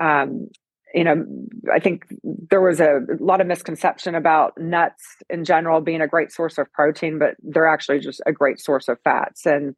[0.00, 0.48] Um,
[0.94, 1.26] you know,
[1.72, 6.32] I think there was a, lot of misconception about nuts in general being a great
[6.32, 9.46] source of protein, but they're actually just a great source of fats.
[9.46, 9.74] And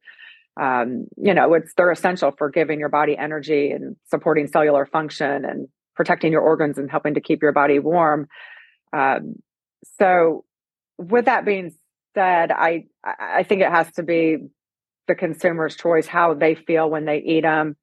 [0.61, 5.45] um, you know, it's they're essential for giving your body energy and supporting cellular function
[5.45, 8.29] and protecting your organs and helping to keep your body warm.
[8.93, 9.37] Um,
[10.01, 10.45] so,
[10.99, 11.75] with that being
[12.15, 14.39] said, I I think it has to be
[15.09, 17.77] the consumer's choice how they feel when they eat them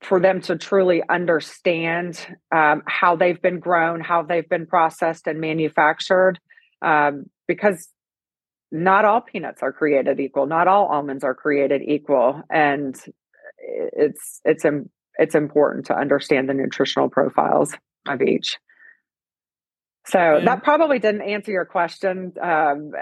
[0.00, 5.40] for them to truly understand um, how they've been grown, how they've been processed and
[5.40, 6.38] manufactured,
[6.82, 7.88] um, because
[8.70, 12.96] not all peanuts are created equal, not all almonds are created equal, and
[13.58, 14.64] it's it's
[15.18, 17.74] it's important to understand the nutritional profiles
[18.06, 18.58] of each.
[20.06, 22.92] So that probably didn't answer your question, um,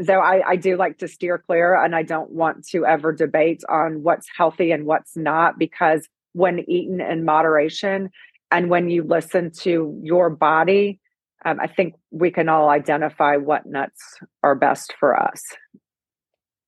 [0.00, 3.62] though I, I, do like to steer clear and I don't want to ever debate
[3.68, 8.10] on what's healthy and what's not, because when eaten in moderation
[8.50, 11.00] and when you listen to your body,
[11.44, 15.42] um, I think we can all identify what nuts are best for us.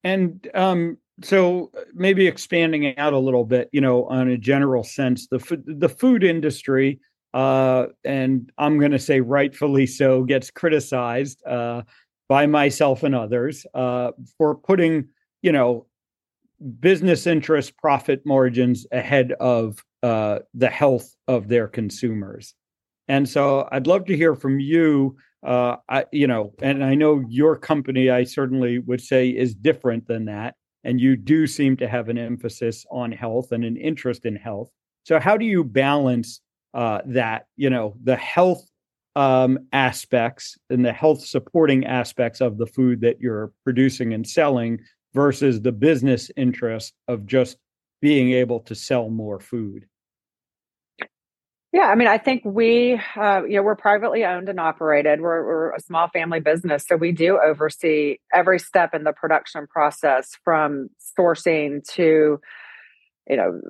[0.03, 5.27] And um, so maybe expanding out a little bit, you know, on a general sense,
[5.27, 7.01] the, f- the food industry
[7.35, 11.83] uh, and I'm going to say rightfully so, gets criticized uh,
[12.29, 15.09] by myself and others uh, for putting,
[15.43, 15.87] you know,
[16.81, 22.55] business interest profit margins ahead of uh, the health of their consumers.
[23.09, 25.17] And so I'd love to hear from you.
[25.47, 30.07] Uh, I, you know, and I know your company, I certainly would say, is different
[30.07, 30.57] than that.
[30.85, 34.71] And you do seem to have an emphasis on health and an interest in health.
[35.05, 36.41] So how do you balance
[36.75, 37.47] uh, that?
[37.57, 38.69] You know, the health
[39.17, 44.79] um, aspects and the health supporting aspects of the food that you're producing and selling
[45.15, 47.57] versus the business interest of just
[48.01, 49.87] being able to sell more food.
[51.73, 55.21] Yeah, I mean, I think we, uh, you know, we're privately owned and operated.
[55.21, 59.67] We're, we're a small family business, so we do oversee every step in the production
[59.67, 60.89] process, from
[61.19, 62.41] sourcing to,
[63.29, 63.61] you know,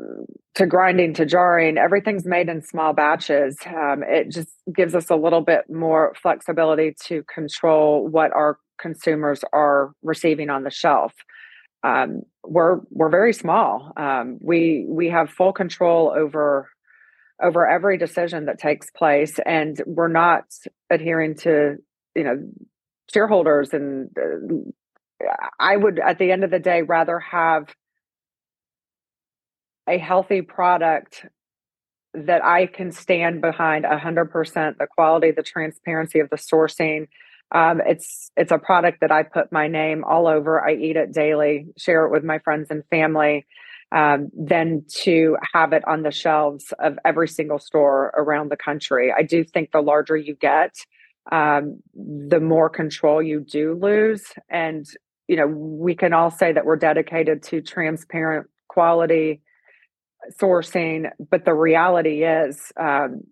[0.54, 1.78] to grinding to jarring.
[1.78, 3.56] Everything's made in small batches.
[3.66, 9.44] Um, it just gives us a little bit more flexibility to control what our consumers
[9.52, 11.12] are receiving on the shelf.
[11.82, 13.92] Um, we're we're very small.
[13.96, 16.68] Um, we we have full control over
[17.42, 20.44] over every decision that takes place and we're not
[20.90, 21.76] adhering to
[22.14, 22.36] you know
[23.12, 25.28] shareholders and uh,
[25.60, 27.72] i would at the end of the day rather have
[29.88, 31.26] a healthy product
[32.14, 37.08] that i can stand behind 100% the quality the transparency of the sourcing
[37.50, 41.12] um, it's it's a product that i put my name all over i eat it
[41.12, 43.46] daily share it with my friends and family
[43.92, 49.12] um, than to have it on the shelves of every single store around the country.
[49.16, 50.76] I do think the larger you get,
[51.32, 54.24] um, the more control you do lose.
[54.48, 54.86] And,
[55.26, 59.40] you know, we can all say that we're dedicated to transparent quality
[60.40, 63.22] sourcing, but the reality is, um,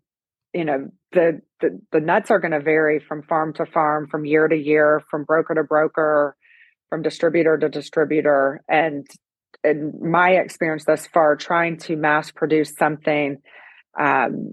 [0.52, 4.24] you know, the, the, the nuts are going to vary from farm to farm, from
[4.24, 6.36] year to year, from broker to broker,
[6.88, 8.62] from distributor to distributor.
[8.68, 9.06] And
[9.64, 13.38] in my experience thus far, trying to mass produce something,
[13.98, 14.52] um,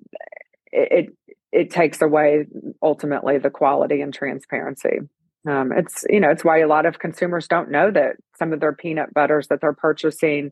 [0.72, 1.16] it,
[1.52, 2.46] it takes away
[2.82, 5.00] ultimately the quality and transparency.
[5.48, 8.62] Um, it's you know it's why a lot of consumers don't know that some of
[8.62, 10.52] their peanut butters that they're purchasing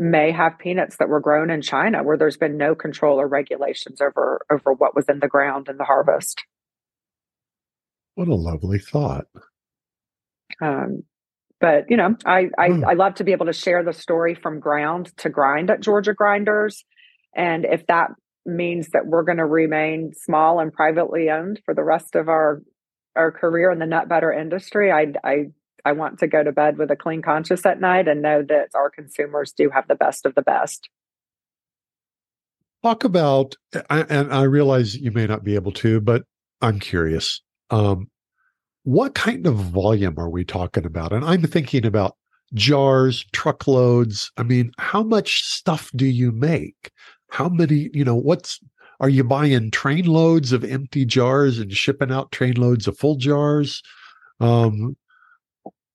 [0.00, 4.00] may have peanuts that were grown in China where there's been no control or regulations
[4.00, 6.42] over over what was in the ground in the harvest.
[8.14, 9.26] What a lovely thought.
[10.62, 11.04] Um,
[11.60, 12.84] but you know I, I mm.
[12.84, 16.14] i love to be able to share the story from ground to grind at georgia
[16.14, 16.84] grinders
[17.36, 18.08] and if that
[18.46, 22.62] means that we're going to remain small and privately owned for the rest of our
[23.14, 25.46] our career in the nut butter industry i i
[25.84, 28.68] i want to go to bed with a clean conscience at night and know that
[28.74, 30.88] our consumers do have the best of the best
[32.82, 33.54] talk about
[33.88, 36.22] and i realize you may not be able to but
[36.60, 38.08] i'm curious um,
[38.84, 41.12] what kind of volume are we talking about?
[41.12, 42.16] And I'm thinking about
[42.54, 44.30] jars, truckloads.
[44.36, 46.90] I mean, how much stuff do you make?
[47.30, 48.58] How many, you know, what's,
[48.98, 53.16] are you buying train loads of empty jars and shipping out train loads of full
[53.16, 53.82] jars?
[54.40, 54.96] Um,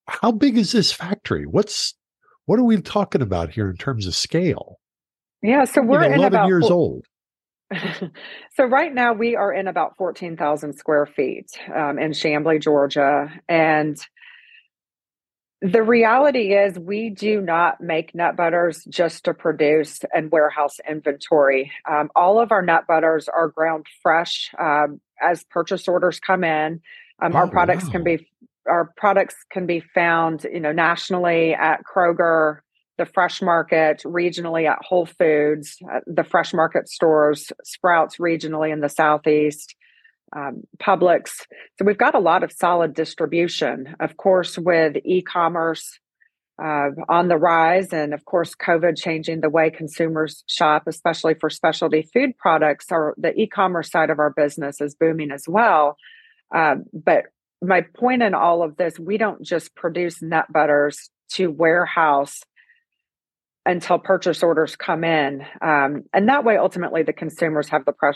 [0.07, 1.45] how big is this factory?
[1.45, 1.95] What's,
[2.45, 4.79] what are we talking about here in terms of scale?
[5.41, 7.05] Yeah, so we're 11 about years old.
[8.55, 13.31] so right now we are in about 14,000 square feet um, in Chamblee, Georgia.
[13.49, 13.97] And
[15.61, 21.71] the reality is we do not make nut butters just to produce and warehouse inventory.
[21.89, 26.81] Um, all of our nut butters are ground fresh um, as purchase orders come in.
[27.21, 27.91] Um, oh, our products wow.
[27.91, 28.27] can be
[28.67, 32.59] our products can be found, you know, nationally at Kroger,
[32.97, 38.79] the fresh market regionally at Whole Foods, uh, the fresh market stores, Sprouts regionally in
[38.79, 39.75] the Southeast,
[40.35, 41.41] um, Publix.
[41.77, 43.95] So we've got a lot of solid distribution.
[43.99, 45.99] Of course, with e commerce
[46.61, 51.49] uh, on the rise, and of course, COVID changing the way consumers shop, especially for
[51.49, 55.97] specialty food products, or the e commerce side of our business is booming as well.
[56.53, 57.25] Uh, but
[57.61, 62.41] my point in all of this, we don't just produce nut butters to warehouse
[63.65, 65.43] until purchase orders come in.
[65.61, 68.13] Um, and that way, ultimately, the consumers have the pre-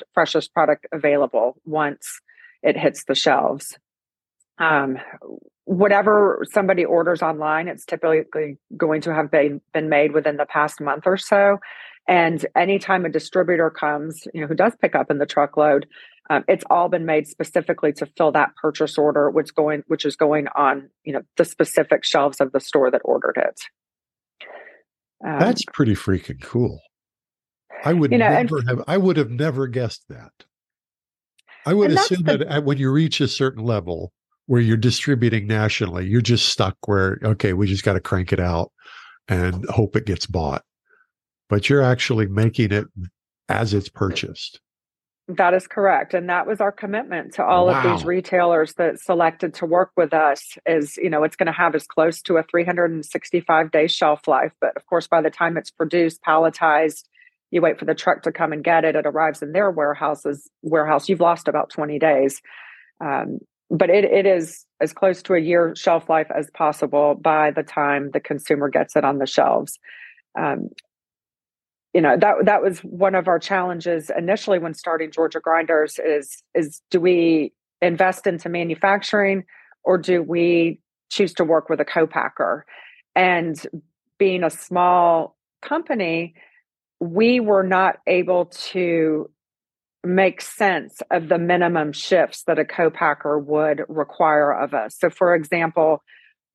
[0.53, 2.07] product available once
[2.61, 3.77] it hits the shelves.
[4.59, 4.97] Um,
[5.65, 10.81] whatever somebody orders online, it's typically going to have been, been made within the past
[10.81, 11.57] month or so.
[12.07, 15.87] And anytime a distributor comes, you know, who does pick up in the truckload,
[16.30, 20.15] um, it's all been made specifically to fill that purchase order, which going, which is
[20.15, 23.59] going on, you know, the specific shelves of the store that ordered it.
[25.25, 26.80] Um, That's pretty freaking cool.
[27.84, 28.84] I would you know, never and, have.
[28.88, 30.32] I would have never guessed that.
[31.65, 34.11] I would assume the, that when you reach a certain level
[34.45, 38.39] where you're distributing nationally, you're just stuck where okay, we just got to crank it
[38.39, 38.71] out
[39.27, 40.63] and hope it gets bought.
[41.47, 42.88] But you're actually making it
[43.47, 44.59] as it's purchased.
[45.30, 46.15] That is correct.
[46.15, 47.77] And that was our commitment to all wow.
[47.77, 51.51] of these retailers that selected to work with us is, you know, it's going to
[51.51, 54.51] have as close to a 365 day shelf life.
[54.59, 57.03] But of course, by the time it's produced, palletized,
[57.51, 60.49] you wait for the truck to come and get it, it arrives in their warehouses
[60.63, 61.07] warehouse.
[61.07, 62.41] You've lost about 20 days.
[62.99, 63.38] Um,
[63.69, 67.61] but it, it is as close to a year shelf life as possible by the
[67.61, 69.77] time the consumer gets it on the shelves.
[70.38, 70.69] Um,
[71.93, 76.43] you know that that was one of our challenges initially when starting Georgia Grinders is
[76.53, 79.43] is do we invest into manufacturing
[79.83, 80.79] or do we
[81.09, 82.65] choose to work with a co-packer
[83.15, 83.65] and
[84.17, 86.35] being a small company
[86.99, 89.29] we were not able to
[90.03, 94.97] make sense of the minimum shifts that a co-packer would require of us.
[94.97, 96.03] So for example,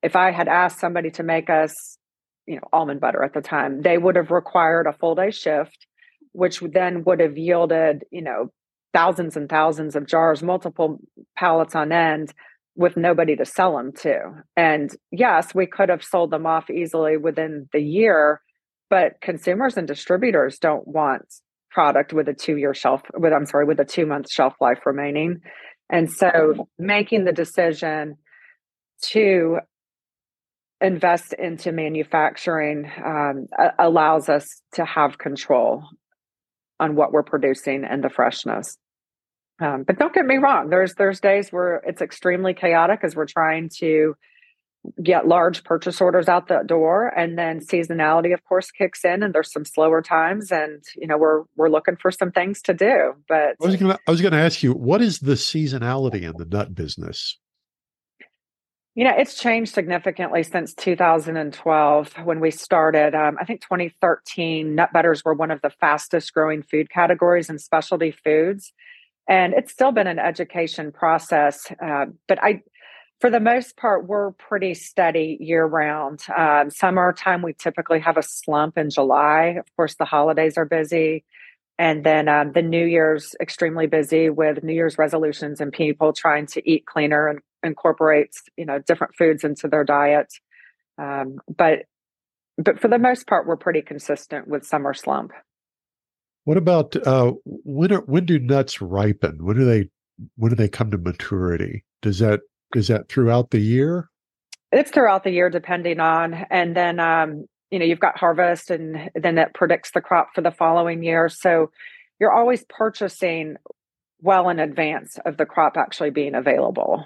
[0.01, 1.97] if I had asked somebody to make us,
[2.47, 5.87] you know, almond butter at the time, they would have required a full day shift,
[6.31, 8.51] which then would have yielded, you know,
[8.93, 10.99] thousands and thousands of jars, multiple
[11.35, 12.33] pallets on end
[12.75, 14.43] with nobody to sell them to.
[14.55, 18.41] And yes, we could have sold them off easily within the year,
[18.89, 21.23] but consumers and distributors don't want
[21.75, 24.79] product with a two year shelf with i'm sorry with a two month shelf life
[24.85, 25.41] remaining
[25.89, 28.15] and so making the decision
[29.01, 29.57] to
[30.85, 33.47] invest into manufacturing um,
[33.79, 35.83] allows us to have control
[36.79, 38.77] on what we're producing and the freshness.
[39.61, 43.25] Um, but don't get me wrong there's there's days where it's extremely chaotic as we're
[43.25, 44.15] trying to
[45.01, 49.33] get large purchase orders out the door and then seasonality of course kicks in and
[49.33, 53.13] there's some slower times and you know we're we're looking for some things to do
[53.29, 56.45] but I was to I was to ask you what is the seasonality in the
[56.45, 57.37] nut business
[58.95, 64.89] you know it's changed significantly since 2012 when we started um, i think 2013 nut
[64.93, 68.73] butters were one of the fastest growing food categories in specialty foods
[69.27, 72.61] and it's still been an education process uh, but i
[73.21, 76.21] for the most part, we're pretty steady year round.
[76.35, 79.55] Um, summertime, we typically have a slump in July.
[79.57, 81.23] Of course, the holidays are busy.
[81.77, 86.47] And then um, the New Year's extremely busy with New Year's resolutions and people trying
[86.47, 90.33] to eat cleaner and incorporate, you know, different foods into their diet.
[90.97, 91.79] Um, but
[92.57, 95.33] but for the most part, we're pretty consistent with summer slump.
[96.45, 99.43] What about uh, when are, when do nuts ripen?
[99.43, 99.89] When do they
[100.37, 101.83] when do they come to maturity?
[102.01, 102.41] Does that
[102.73, 104.09] is that throughout the year?
[104.71, 109.09] It's throughout the year, depending on, and then um, you know you've got harvest, and
[109.15, 111.29] then that predicts the crop for the following year.
[111.29, 111.71] So
[112.19, 113.57] you're always purchasing
[114.21, 117.03] well in advance of the crop actually being available.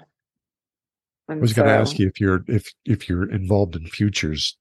[1.28, 3.86] And I was so, going to ask you if you're if if you're involved in
[3.86, 4.56] futures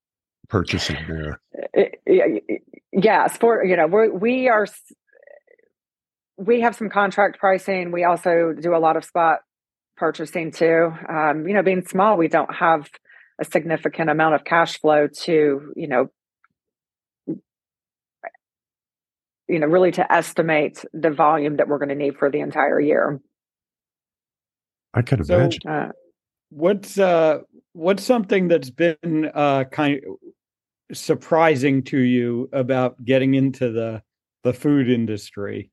[0.47, 1.41] purchasing there.
[2.91, 4.68] Yes, for you know we we are
[6.38, 7.91] we have some contract pricing.
[7.91, 9.39] We also do a lot of spot
[9.97, 10.93] purchasing too.
[11.08, 12.89] Um, you know, being small, we don't have
[13.40, 16.08] a significant amount of cash flow to, you know,
[19.48, 22.80] you know, really to estimate the volume that we're going to need for the entire
[22.80, 23.20] year.
[24.94, 25.62] I can imagine.
[25.64, 25.92] So, uh,
[26.50, 27.40] what's uh,
[27.74, 34.04] what's something that's been uh, kind of surprising to you about getting into the
[34.44, 35.72] the food industry?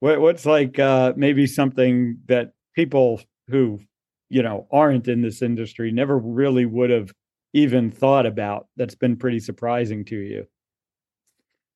[0.00, 3.80] What, what's like uh, maybe something that people who
[4.28, 7.12] you know aren't in this industry never really would have
[7.52, 10.46] even thought about that's been pretty surprising to you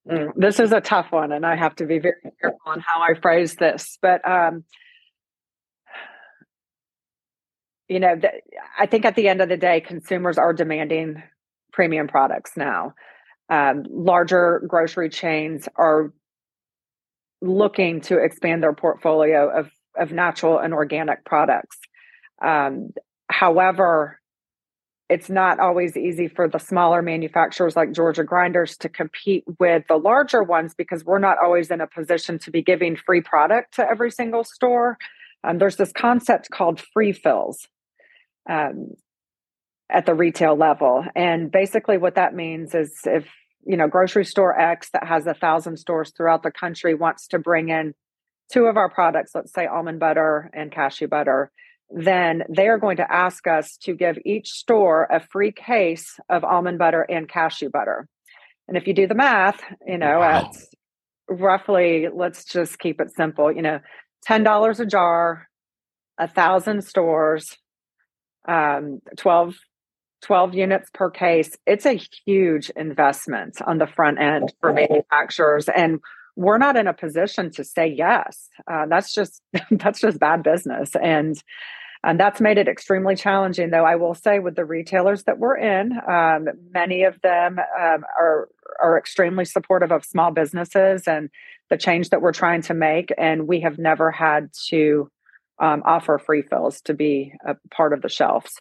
[0.09, 3.01] mm, this is a tough one and i have to be very careful on how
[3.01, 4.65] i phrase this but um
[7.89, 8.15] you know
[8.79, 11.23] i think at the end of the day consumers are demanding
[11.73, 12.93] premium products now
[13.49, 16.13] um, larger grocery chains are
[17.43, 21.79] looking to expand their portfolio of of natural and organic products.
[22.45, 22.91] Um,
[23.29, 24.21] however,
[25.11, 29.97] it's not always easy for the smaller manufacturers like Georgia Grinders to compete with the
[29.97, 33.91] larger ones because we're not always in a position to be giving free product to
[33.91, 34.99] every single store.
[35.43, 37.67] Um, there's this concept called free fills
[38.49, 38.93] um,
[39.91, 41.05] at the retail level.
[41.17, 43.27] And basically, what that means is if
[43.67, 47.41] you know grocery store X that has a thousand stores throughout the country wants to
[47.41, 47.95] bring in
[48.53, 51.51] two of our products, let's say almond butter and cashew butter,
[51.91, 56.45] then they are going to ask us to give each store a free case of
[56.45, 58.07] almond butter and cashew butter.
[58.69, 60.51] And if you do the math, you know, wow.
[60.51, 60.57] at
[61.29, 63.81] roughly, let's just keep it simple, you know,
[64.29, 65.49] $10 a jar,
[66.19, 67.57] a thousand stores,
[68.47, 69.57] um, 12,
[70.23, 71.57] 12 units per case.
[71.67, 75.69] It's a huge investment on the front end for manufacturers.
[75.69, 76.01] And
[76.41, 78.49] we're not in a position to say yes.
[78.71, 80.91] Uh, that's just that's just bad business.
[80.97, 81.37] And
[82.03, 85.59] And that's made it extremely challenging, though I will say, with the retailers that we're
[85.59, 88.49] in, um, many of them um, are,
[88.83, 91.29] are extremely supportive of small businesses and
[91.69, 93.13] the change that we're trying to make.
[93.19, 95.11] And we have never had to
[95.59, 98.53] um, offer free fills to be a part of the shelves.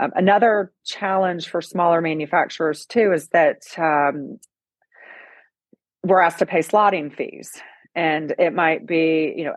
[0.00, 4.38] Um, another challenge for smaller manufacturers, too, is that um,
[6.02, 7.50] we're asked to pay slotting fees.
[7.94, 9.56] And it might be, you know,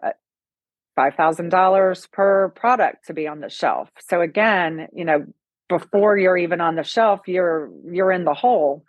[0.97, 3.89] $5,000 per product to be on the shelf.
[4.07, 5.25] So again, you know,
[5.69, 8.83] before you're even on the shelf, you're you're in the hole.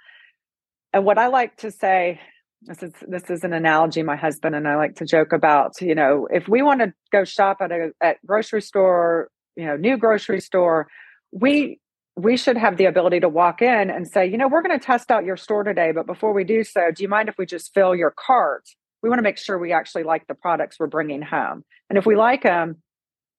[0.92, 2.20] And what I like to say,
[2.62, 5.94] this is this is an analogy my husband and I like to joke about, you
[5.94, 9.96] know, if we want to go shop at a at grocery store, you know, new
[9.96, 10.88] grocery store,
[11.32, 11.80] we
[12.16, 14.84] we should have the ability to walk in and say, you know, we're going to
[14.84, 17.46] test out your store today, but before we do so, do you mind if we
[17.46, 18.64] just fill your cart
[19.04, 21.62] we want to make sure we actually like the products we're bringing home.
[21.90, 22.76] And if we like them,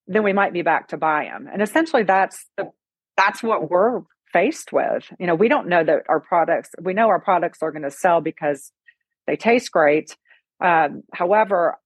[0.06, 1.50] then we might be back to buy them.
[1.52, 2.70] And essentially, that's the
[3.18, 4.02] that's what we're
[4.32, 5.12] faced with.
[5.20, 6.70] You know, we don't know that our products.
[6.80, 8.72] We know our products are going to sell because
[9.26, 10.16] they taste great.
[10.64, 11.80] Um, however,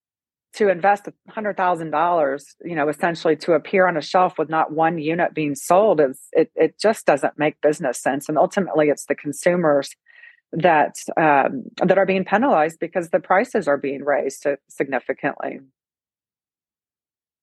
[0.54, 4.72] to invest hundred thousand dollars, you know, essentially to appear on a shelf with not
[4.72, 8.28] one unit being sold is it, it just doesn't make business sense.
[8.28, 9.96] And ultimately, it's the consumers
[10.52, 15.60] that um, that are being penalized because the prices are being raised significantly.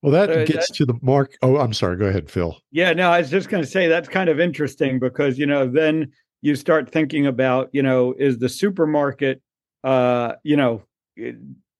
[0.02, 1.36] Well, that uh, gets that, to the mark.
[1.42, 1.96] Oh, I'm sorry.
[1.96, 2.56] Go ahead, Phil.
[2.70, 5.68] Yeah, no, I was just going to say that's kind of interesting because you know
[5.68, 9.42] then you start thinking about you know is the supermarket
[9.84, 10.82] uh you know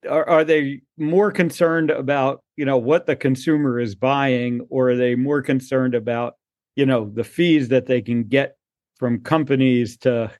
[0.06, 4.96] are, are they more concerned about you know what the consumer is buying or are
[4.96, 6.34] they more concerned about
[6.74, 8.56] you know the fees that they can get
[8.98, 10.30] from companies to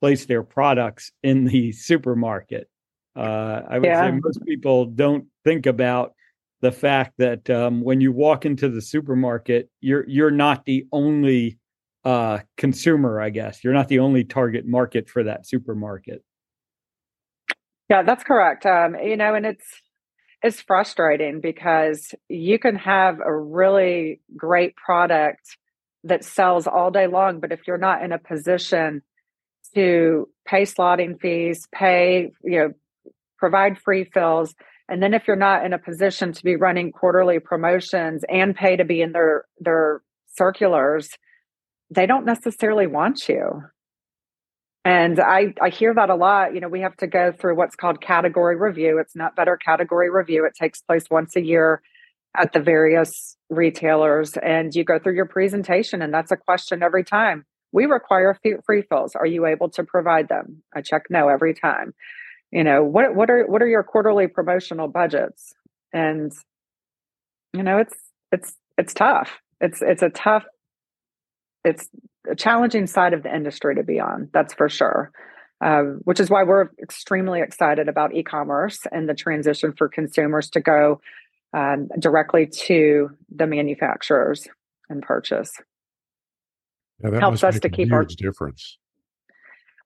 [0.00, 2.68] place their products in the supermarket.
[3.16, 4.10] Uh, I would yeah.
[4.10, 6.12] say most people don't think about
[6.60, 11.58] the fact that um, when you walk into the supermarket, you're you're not the only
[12.04, 13.20] uh, consumer.
[13.20, 16.22] I guess you're not the only target market for that supermarket.
[17.90, 18.66] Yeah, that's correct.
[18.66, 19.64] Um, you know, and it's
[20.42, 25.56] it's frustrating because you can have a really great product
[26.04, 29.02] that sells all day long, but if you're not in a position
[29.74, 32.72] to pay slotting fees, pay, you know,
[33.38, 34.54] provide free fills.
[34.88, 38.76] And then if you're not in a position to be running quarterly promotions and pay
[38.76, 40.02] to be in their their
[40.34, 41.10] circulars,
[41.90, 43.62] they don't necessarily want you.
[44.84, 46.54] And I, I hear that a lot.
[46.54, 48.98] You know, we have to go through what's called category review.
[48.98, 50.44] It's not better category review.
[50.44, 51.80] It takes place once a year
[52.36, 54.36] at the various retailers.
[54.36, 57.46] And you go through your presentation, and that's a question every time.
[57.72, 59.14] We require free fills.
[59.14, 60.62] Are you able to provide them?
[60.74, 61.94] I check no every time.
[62.52, 65.54] You know, what what are what are your quarterly promotional budgets?
[65.92, 66.30] And
[67.52, 67.94] you know, it's
[68.30, 69.30] it's it's tough.
[69.60, 70.44] It's it's a tough
[71.64, 71.88] it's
[72.30, 74.28] a challenging side of the industry to be on.
[74.32, 75.12] That's for sure.
[75.60, 80.60] Uh, which is why we're extremely excited about e-commerce and the transition for consumers to
[80.60, 81.00] go
[81.54, 84.46] um, directly to the manufacturers
[84.90, 85.52] and purchase.
[87.02, 88.78] Yeah, helps us to keep our difference.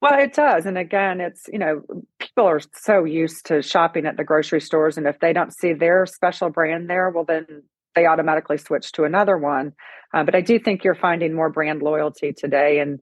[0.01, 0.65] Well, it does.
[0.67, 1.83] And again, it's, you know,
[2.19, 4.97] people are so used to shopping at the grocery stores.
[4.97, 7.65] And if they don't see their special brand there, well, then
[7.99, 9.73] they automatically switch to another one.
[10.15, 12.79] Uh, but I do think you're finding more brand loyalty today.
[12.79, 13.01] And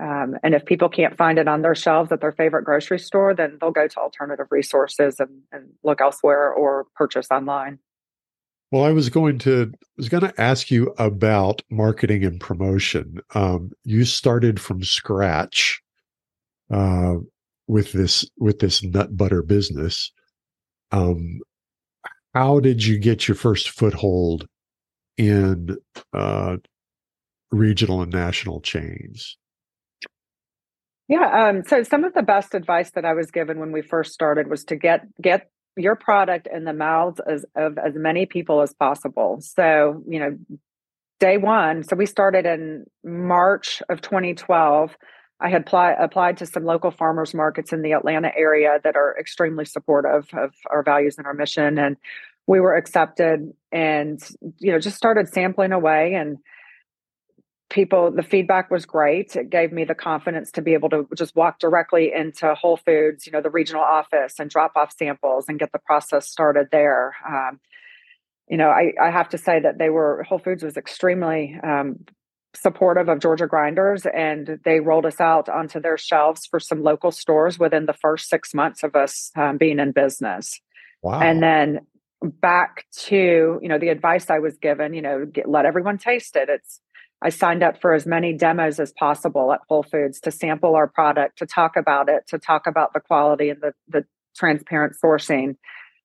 [0.00, 3.34] um, and if people can't find it on their shelves at their favorite grocery store,
[3.34, 7.80] then they'll go to alternative resources and, and look elsewhere or purchase online.
[8.70, 13.18] Well, I was going to was going to ask you about marketing and promotion.
[13.34, 15.82] Um, you started from scratch
[16.70, 17.16] uh,
[17.66, 20.12] with this with this nut butter business.
[20.92, 21.40] Um,
[22.38, 24.46] how did you get your first foothold
[25.16, 25.76] in
[26.12, 26.56] uh,
[27.50, 29.36] regional and national chains?
[31.08, 34.12] Yeah, um, so some of the best advice that I was given when we first
[34.12, 38.62] started was to get get your product in the mouths as, of as many people
[38.62, 39.40] as possible.
[39.40, 40.38] So, you know,
[41.18, 44.96] day one, so we started in March of 2012.
[45.40, 49.16] I had pl- applied to some local farmers markets in the Atlanta area that are
[49.18, 51.78] extremely supportive of our values and our mission.
[51.78, 51.96] And
[52.48, 54.20] we were accepted and,
[54.58, 56.38] you know, just started sampling away and
[57.70, 59.36] people the feedback was great.
[59.36, 63.26] It gave me the confidence to be able to just walk directly into whole foods
[63.26, 67.14] you know the regional office and drop off samples and get the process started there.
[67.28, 67.60] Um,
[68.48, 72.06] you know I, I, have to say that they were whole foods was extremely um,
[72.54, 77.10] supportive of georgia grinders and they rolled us out onto their shelves for some local
[77.10, 80.58] stores within the first six months of us um, being in business.
[81.02, 81.20] Wow.
[81.20, 81.80] and then
[82.22, 84.94] back to you know the advice I was given.
[84.94, 86.48] You know, get, let everyone taste it.
[86.48, 86.80] It's
[87.20, 90.86] I signed up for as many demos as possible at Whole Foods to sample our
[90.86, 94.04] product, to talk about it, to talk about the quality and the the
[94.36, 95.56] transparent sourcing,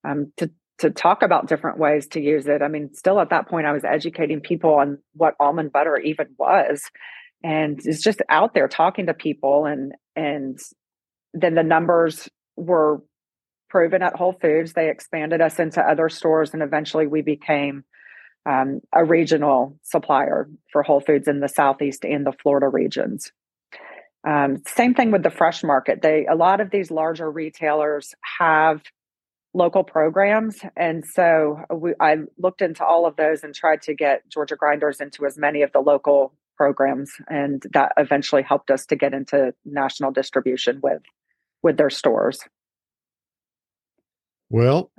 [0.03, 0.49] um, to
[0.80, 2.61] to talk about different ways to use it.
[2.61, 6.28] I mean, still at that point, I was educating people on what almond butter even
[6.38, 6.84] was,
[7.43, 10.59] and it's just out there talking to people, and and
[11.34, 13.01] then the numbers were
[13.74, 14.74] proven at Whole Foods.
[14.74, 17.84] They expanded us into other stores, and eventually we became
[18.45, 23.32] um, a regional supplier for Whole Foods in the Southeast and the Florida regions.
[24.26, 26.03] Um, same thing with the fresh market.
[26.03, 28.84] They a lot of these larger retailers have
[29.55, 34.30] local programs, and so we, I looked into all of those and tried to get
[34.30, 38.95] Georgia Grinders into as many of the local programs, and that eventually helped us to
[38.95, 41.01] get into national distribution with
[41.63, 42.39] with their stores.
[44.54, 44.91] Well,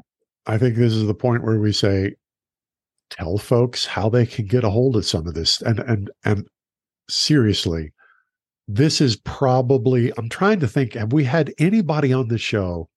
[0.46, 2.16] I think this is the point where we say,
[3.08, 5.62] tell folks how they can get a hold of some of this.
[5.62, 6.48] And and and
[7.08, 7.92] seriously,
[8.66, 12.88] this is probably I'm trying to think, have we had anybody on the show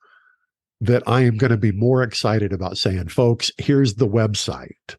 [0.81, 4.95] that I am going to be more excited about saying, folks, here's the website.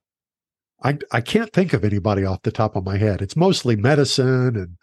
[0.85, 3.21] I I can't think of anybody off the top of my head.
[3.21, 4.77] It's mostly medicine and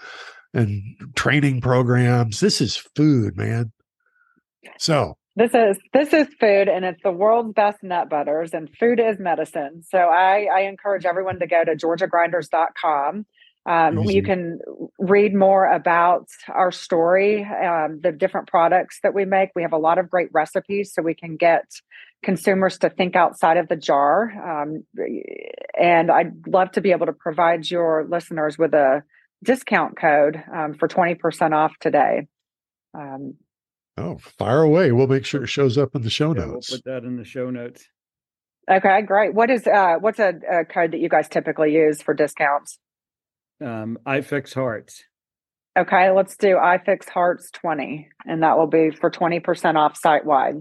[0.54, 2.42] and training programs.
[2.42, 3.72] This is food, man.
[4.78, 9.00] So this is this is food, and it's the world's best nut butters, and food
[9.00, 9.84] is medicine.
[9.84, 13.26] So I, I encourage everyone to go to georgiagrinders.com.
[13.68, 14.60] Um, you can
[15.00, 19.50] read more about our story, um, the different products that we make.
[19.56, 21.66] We have a lot of great recipes, so we can get
[22.24, 24.62] consumers to think outside of the jar.
[24.64, 24.84] Um,
[25.78, 29.04] and I'd love to be able to provide your listeners with a
[29.44, 32.28] discount code um, for 20% off today.
[32.94, 33.36] Um,
[33.98, 34.91] Oh, fire away.
[34.91, 36.70] We'll make sure it shows up in the show Yeah, notes.
[36.70, 37.86] we'll put that in the show notes.
[38.70, 39.34] Okay, great.
[39.34, 42.80] What is uh what's a, a code that you guys typically use for discounts?
[43.64, 45.04] Um, I fix hearts.
[45.78, 50.56] Okay, let's do iFix Hearts 20, and that will be for 20% off site wide.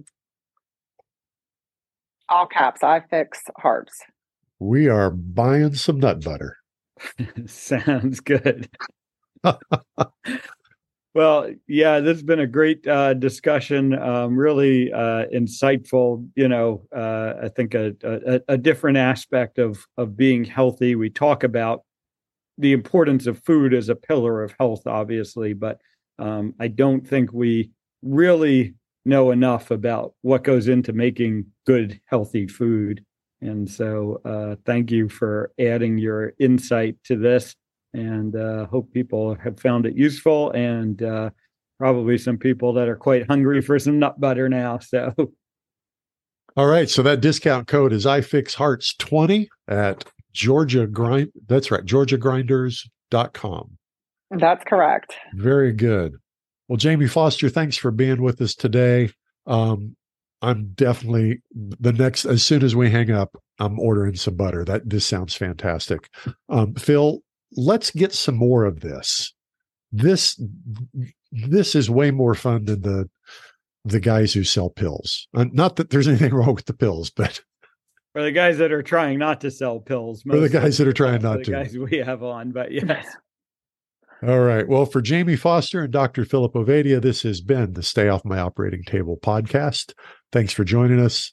[2.29, 3.93] All caps, iFix Hearts.
[4.59, 6.57] we are buying some nut butter.
[7.47, 8.69] Sounds good.
[11.15, 13.97] well, yeah, this has been a great uh, discussion.
[13.97, 16.29] Um, really uh, insightful.
[16.35, 20.97] You know, uh, I think a, a, a different aspect of of being healthy.
[20.97, 21.83] We talk about
[22.59, 25.81] the importance of food as a pillar of health, obviously, but
[26.19, 27.71] um, I don't think we
[28.03, 33.05] really know enough about what goes into making good, healthy food.
[33.41, 37.55] And so, uh, thank you for adding your insight to this,
[37.95, 41.31] and uh, hope people have found it useful, and uh,
[41.79, 44.79] probably some people that are quite hungry for some nut butter now.
[44.79, 45.15] So,
[46.57, 46.89] All right.
[46.89, 51.31] So that discount code is iFixHearts20 at Georgia Grind.
[51.49, 51.85] That's right.
[51.85, 53.79] GeorgiaGrinders.com.
[54.31, 55.15] That's correct.
[55.35, 56.15] Very good.
[56.69, 59.11] Well, Jaime Foster, thanks for being with us today.
[59.47, 59.97] Um,
[60.43, 64.65] I'm definitely the next as soon as we hang up, I'm ordering some butter.
[64.65, 66.09] That this sounds fantastic.
[66.49, 67.21] Um, Phil,
[67.57, 69.33] let's get some more of this.
[69.93, 70.41] This
[71.33, 73.09] this is way more fun than the
[73.85, 75.29] the guys who sell pills.
[75.35, 77.41] Uh, not that there's anything wrong with the pills, but
[78.13, 80.93] for the guys that are trying not to sell pills, for the guys that are
[80.93, 81.51] trying not the to.
[81.51, 83.07] guys we have on, but yes.
[84.27, 84.67] All right.
[84.67, 86.25] Well, for Jaime Foster and Dr.
[86.25, 89.93] Philip Ovadia, this has been the Stay Off My Operating Table podcast.
[90.33, 91.33] Thanks for joining us,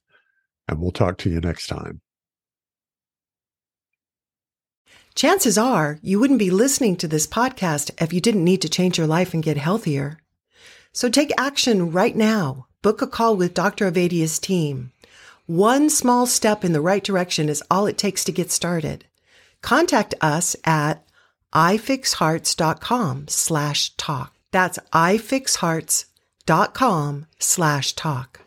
[0.67, 2.01] and we'll talk to you next time.
[5.13, 8.97] Chances are you wouldn't be listening to this podcast if you didn't need to change
[8.97, 10.19] your life and get healthier.
[10.93, 12.67] So take action right now.
[12.81, 13.91] Book a call with Dr.
[13.91, 14.93] Ovadia's team.
[15.45, 19.03] One small step in the right direction is all it takes to get started.
[19.61, 21.03] Contact us at
[21.53, 24.33] ifixhearts.com slash talk.
[24.51, 28.39] That's ifixhearts.com slash talk.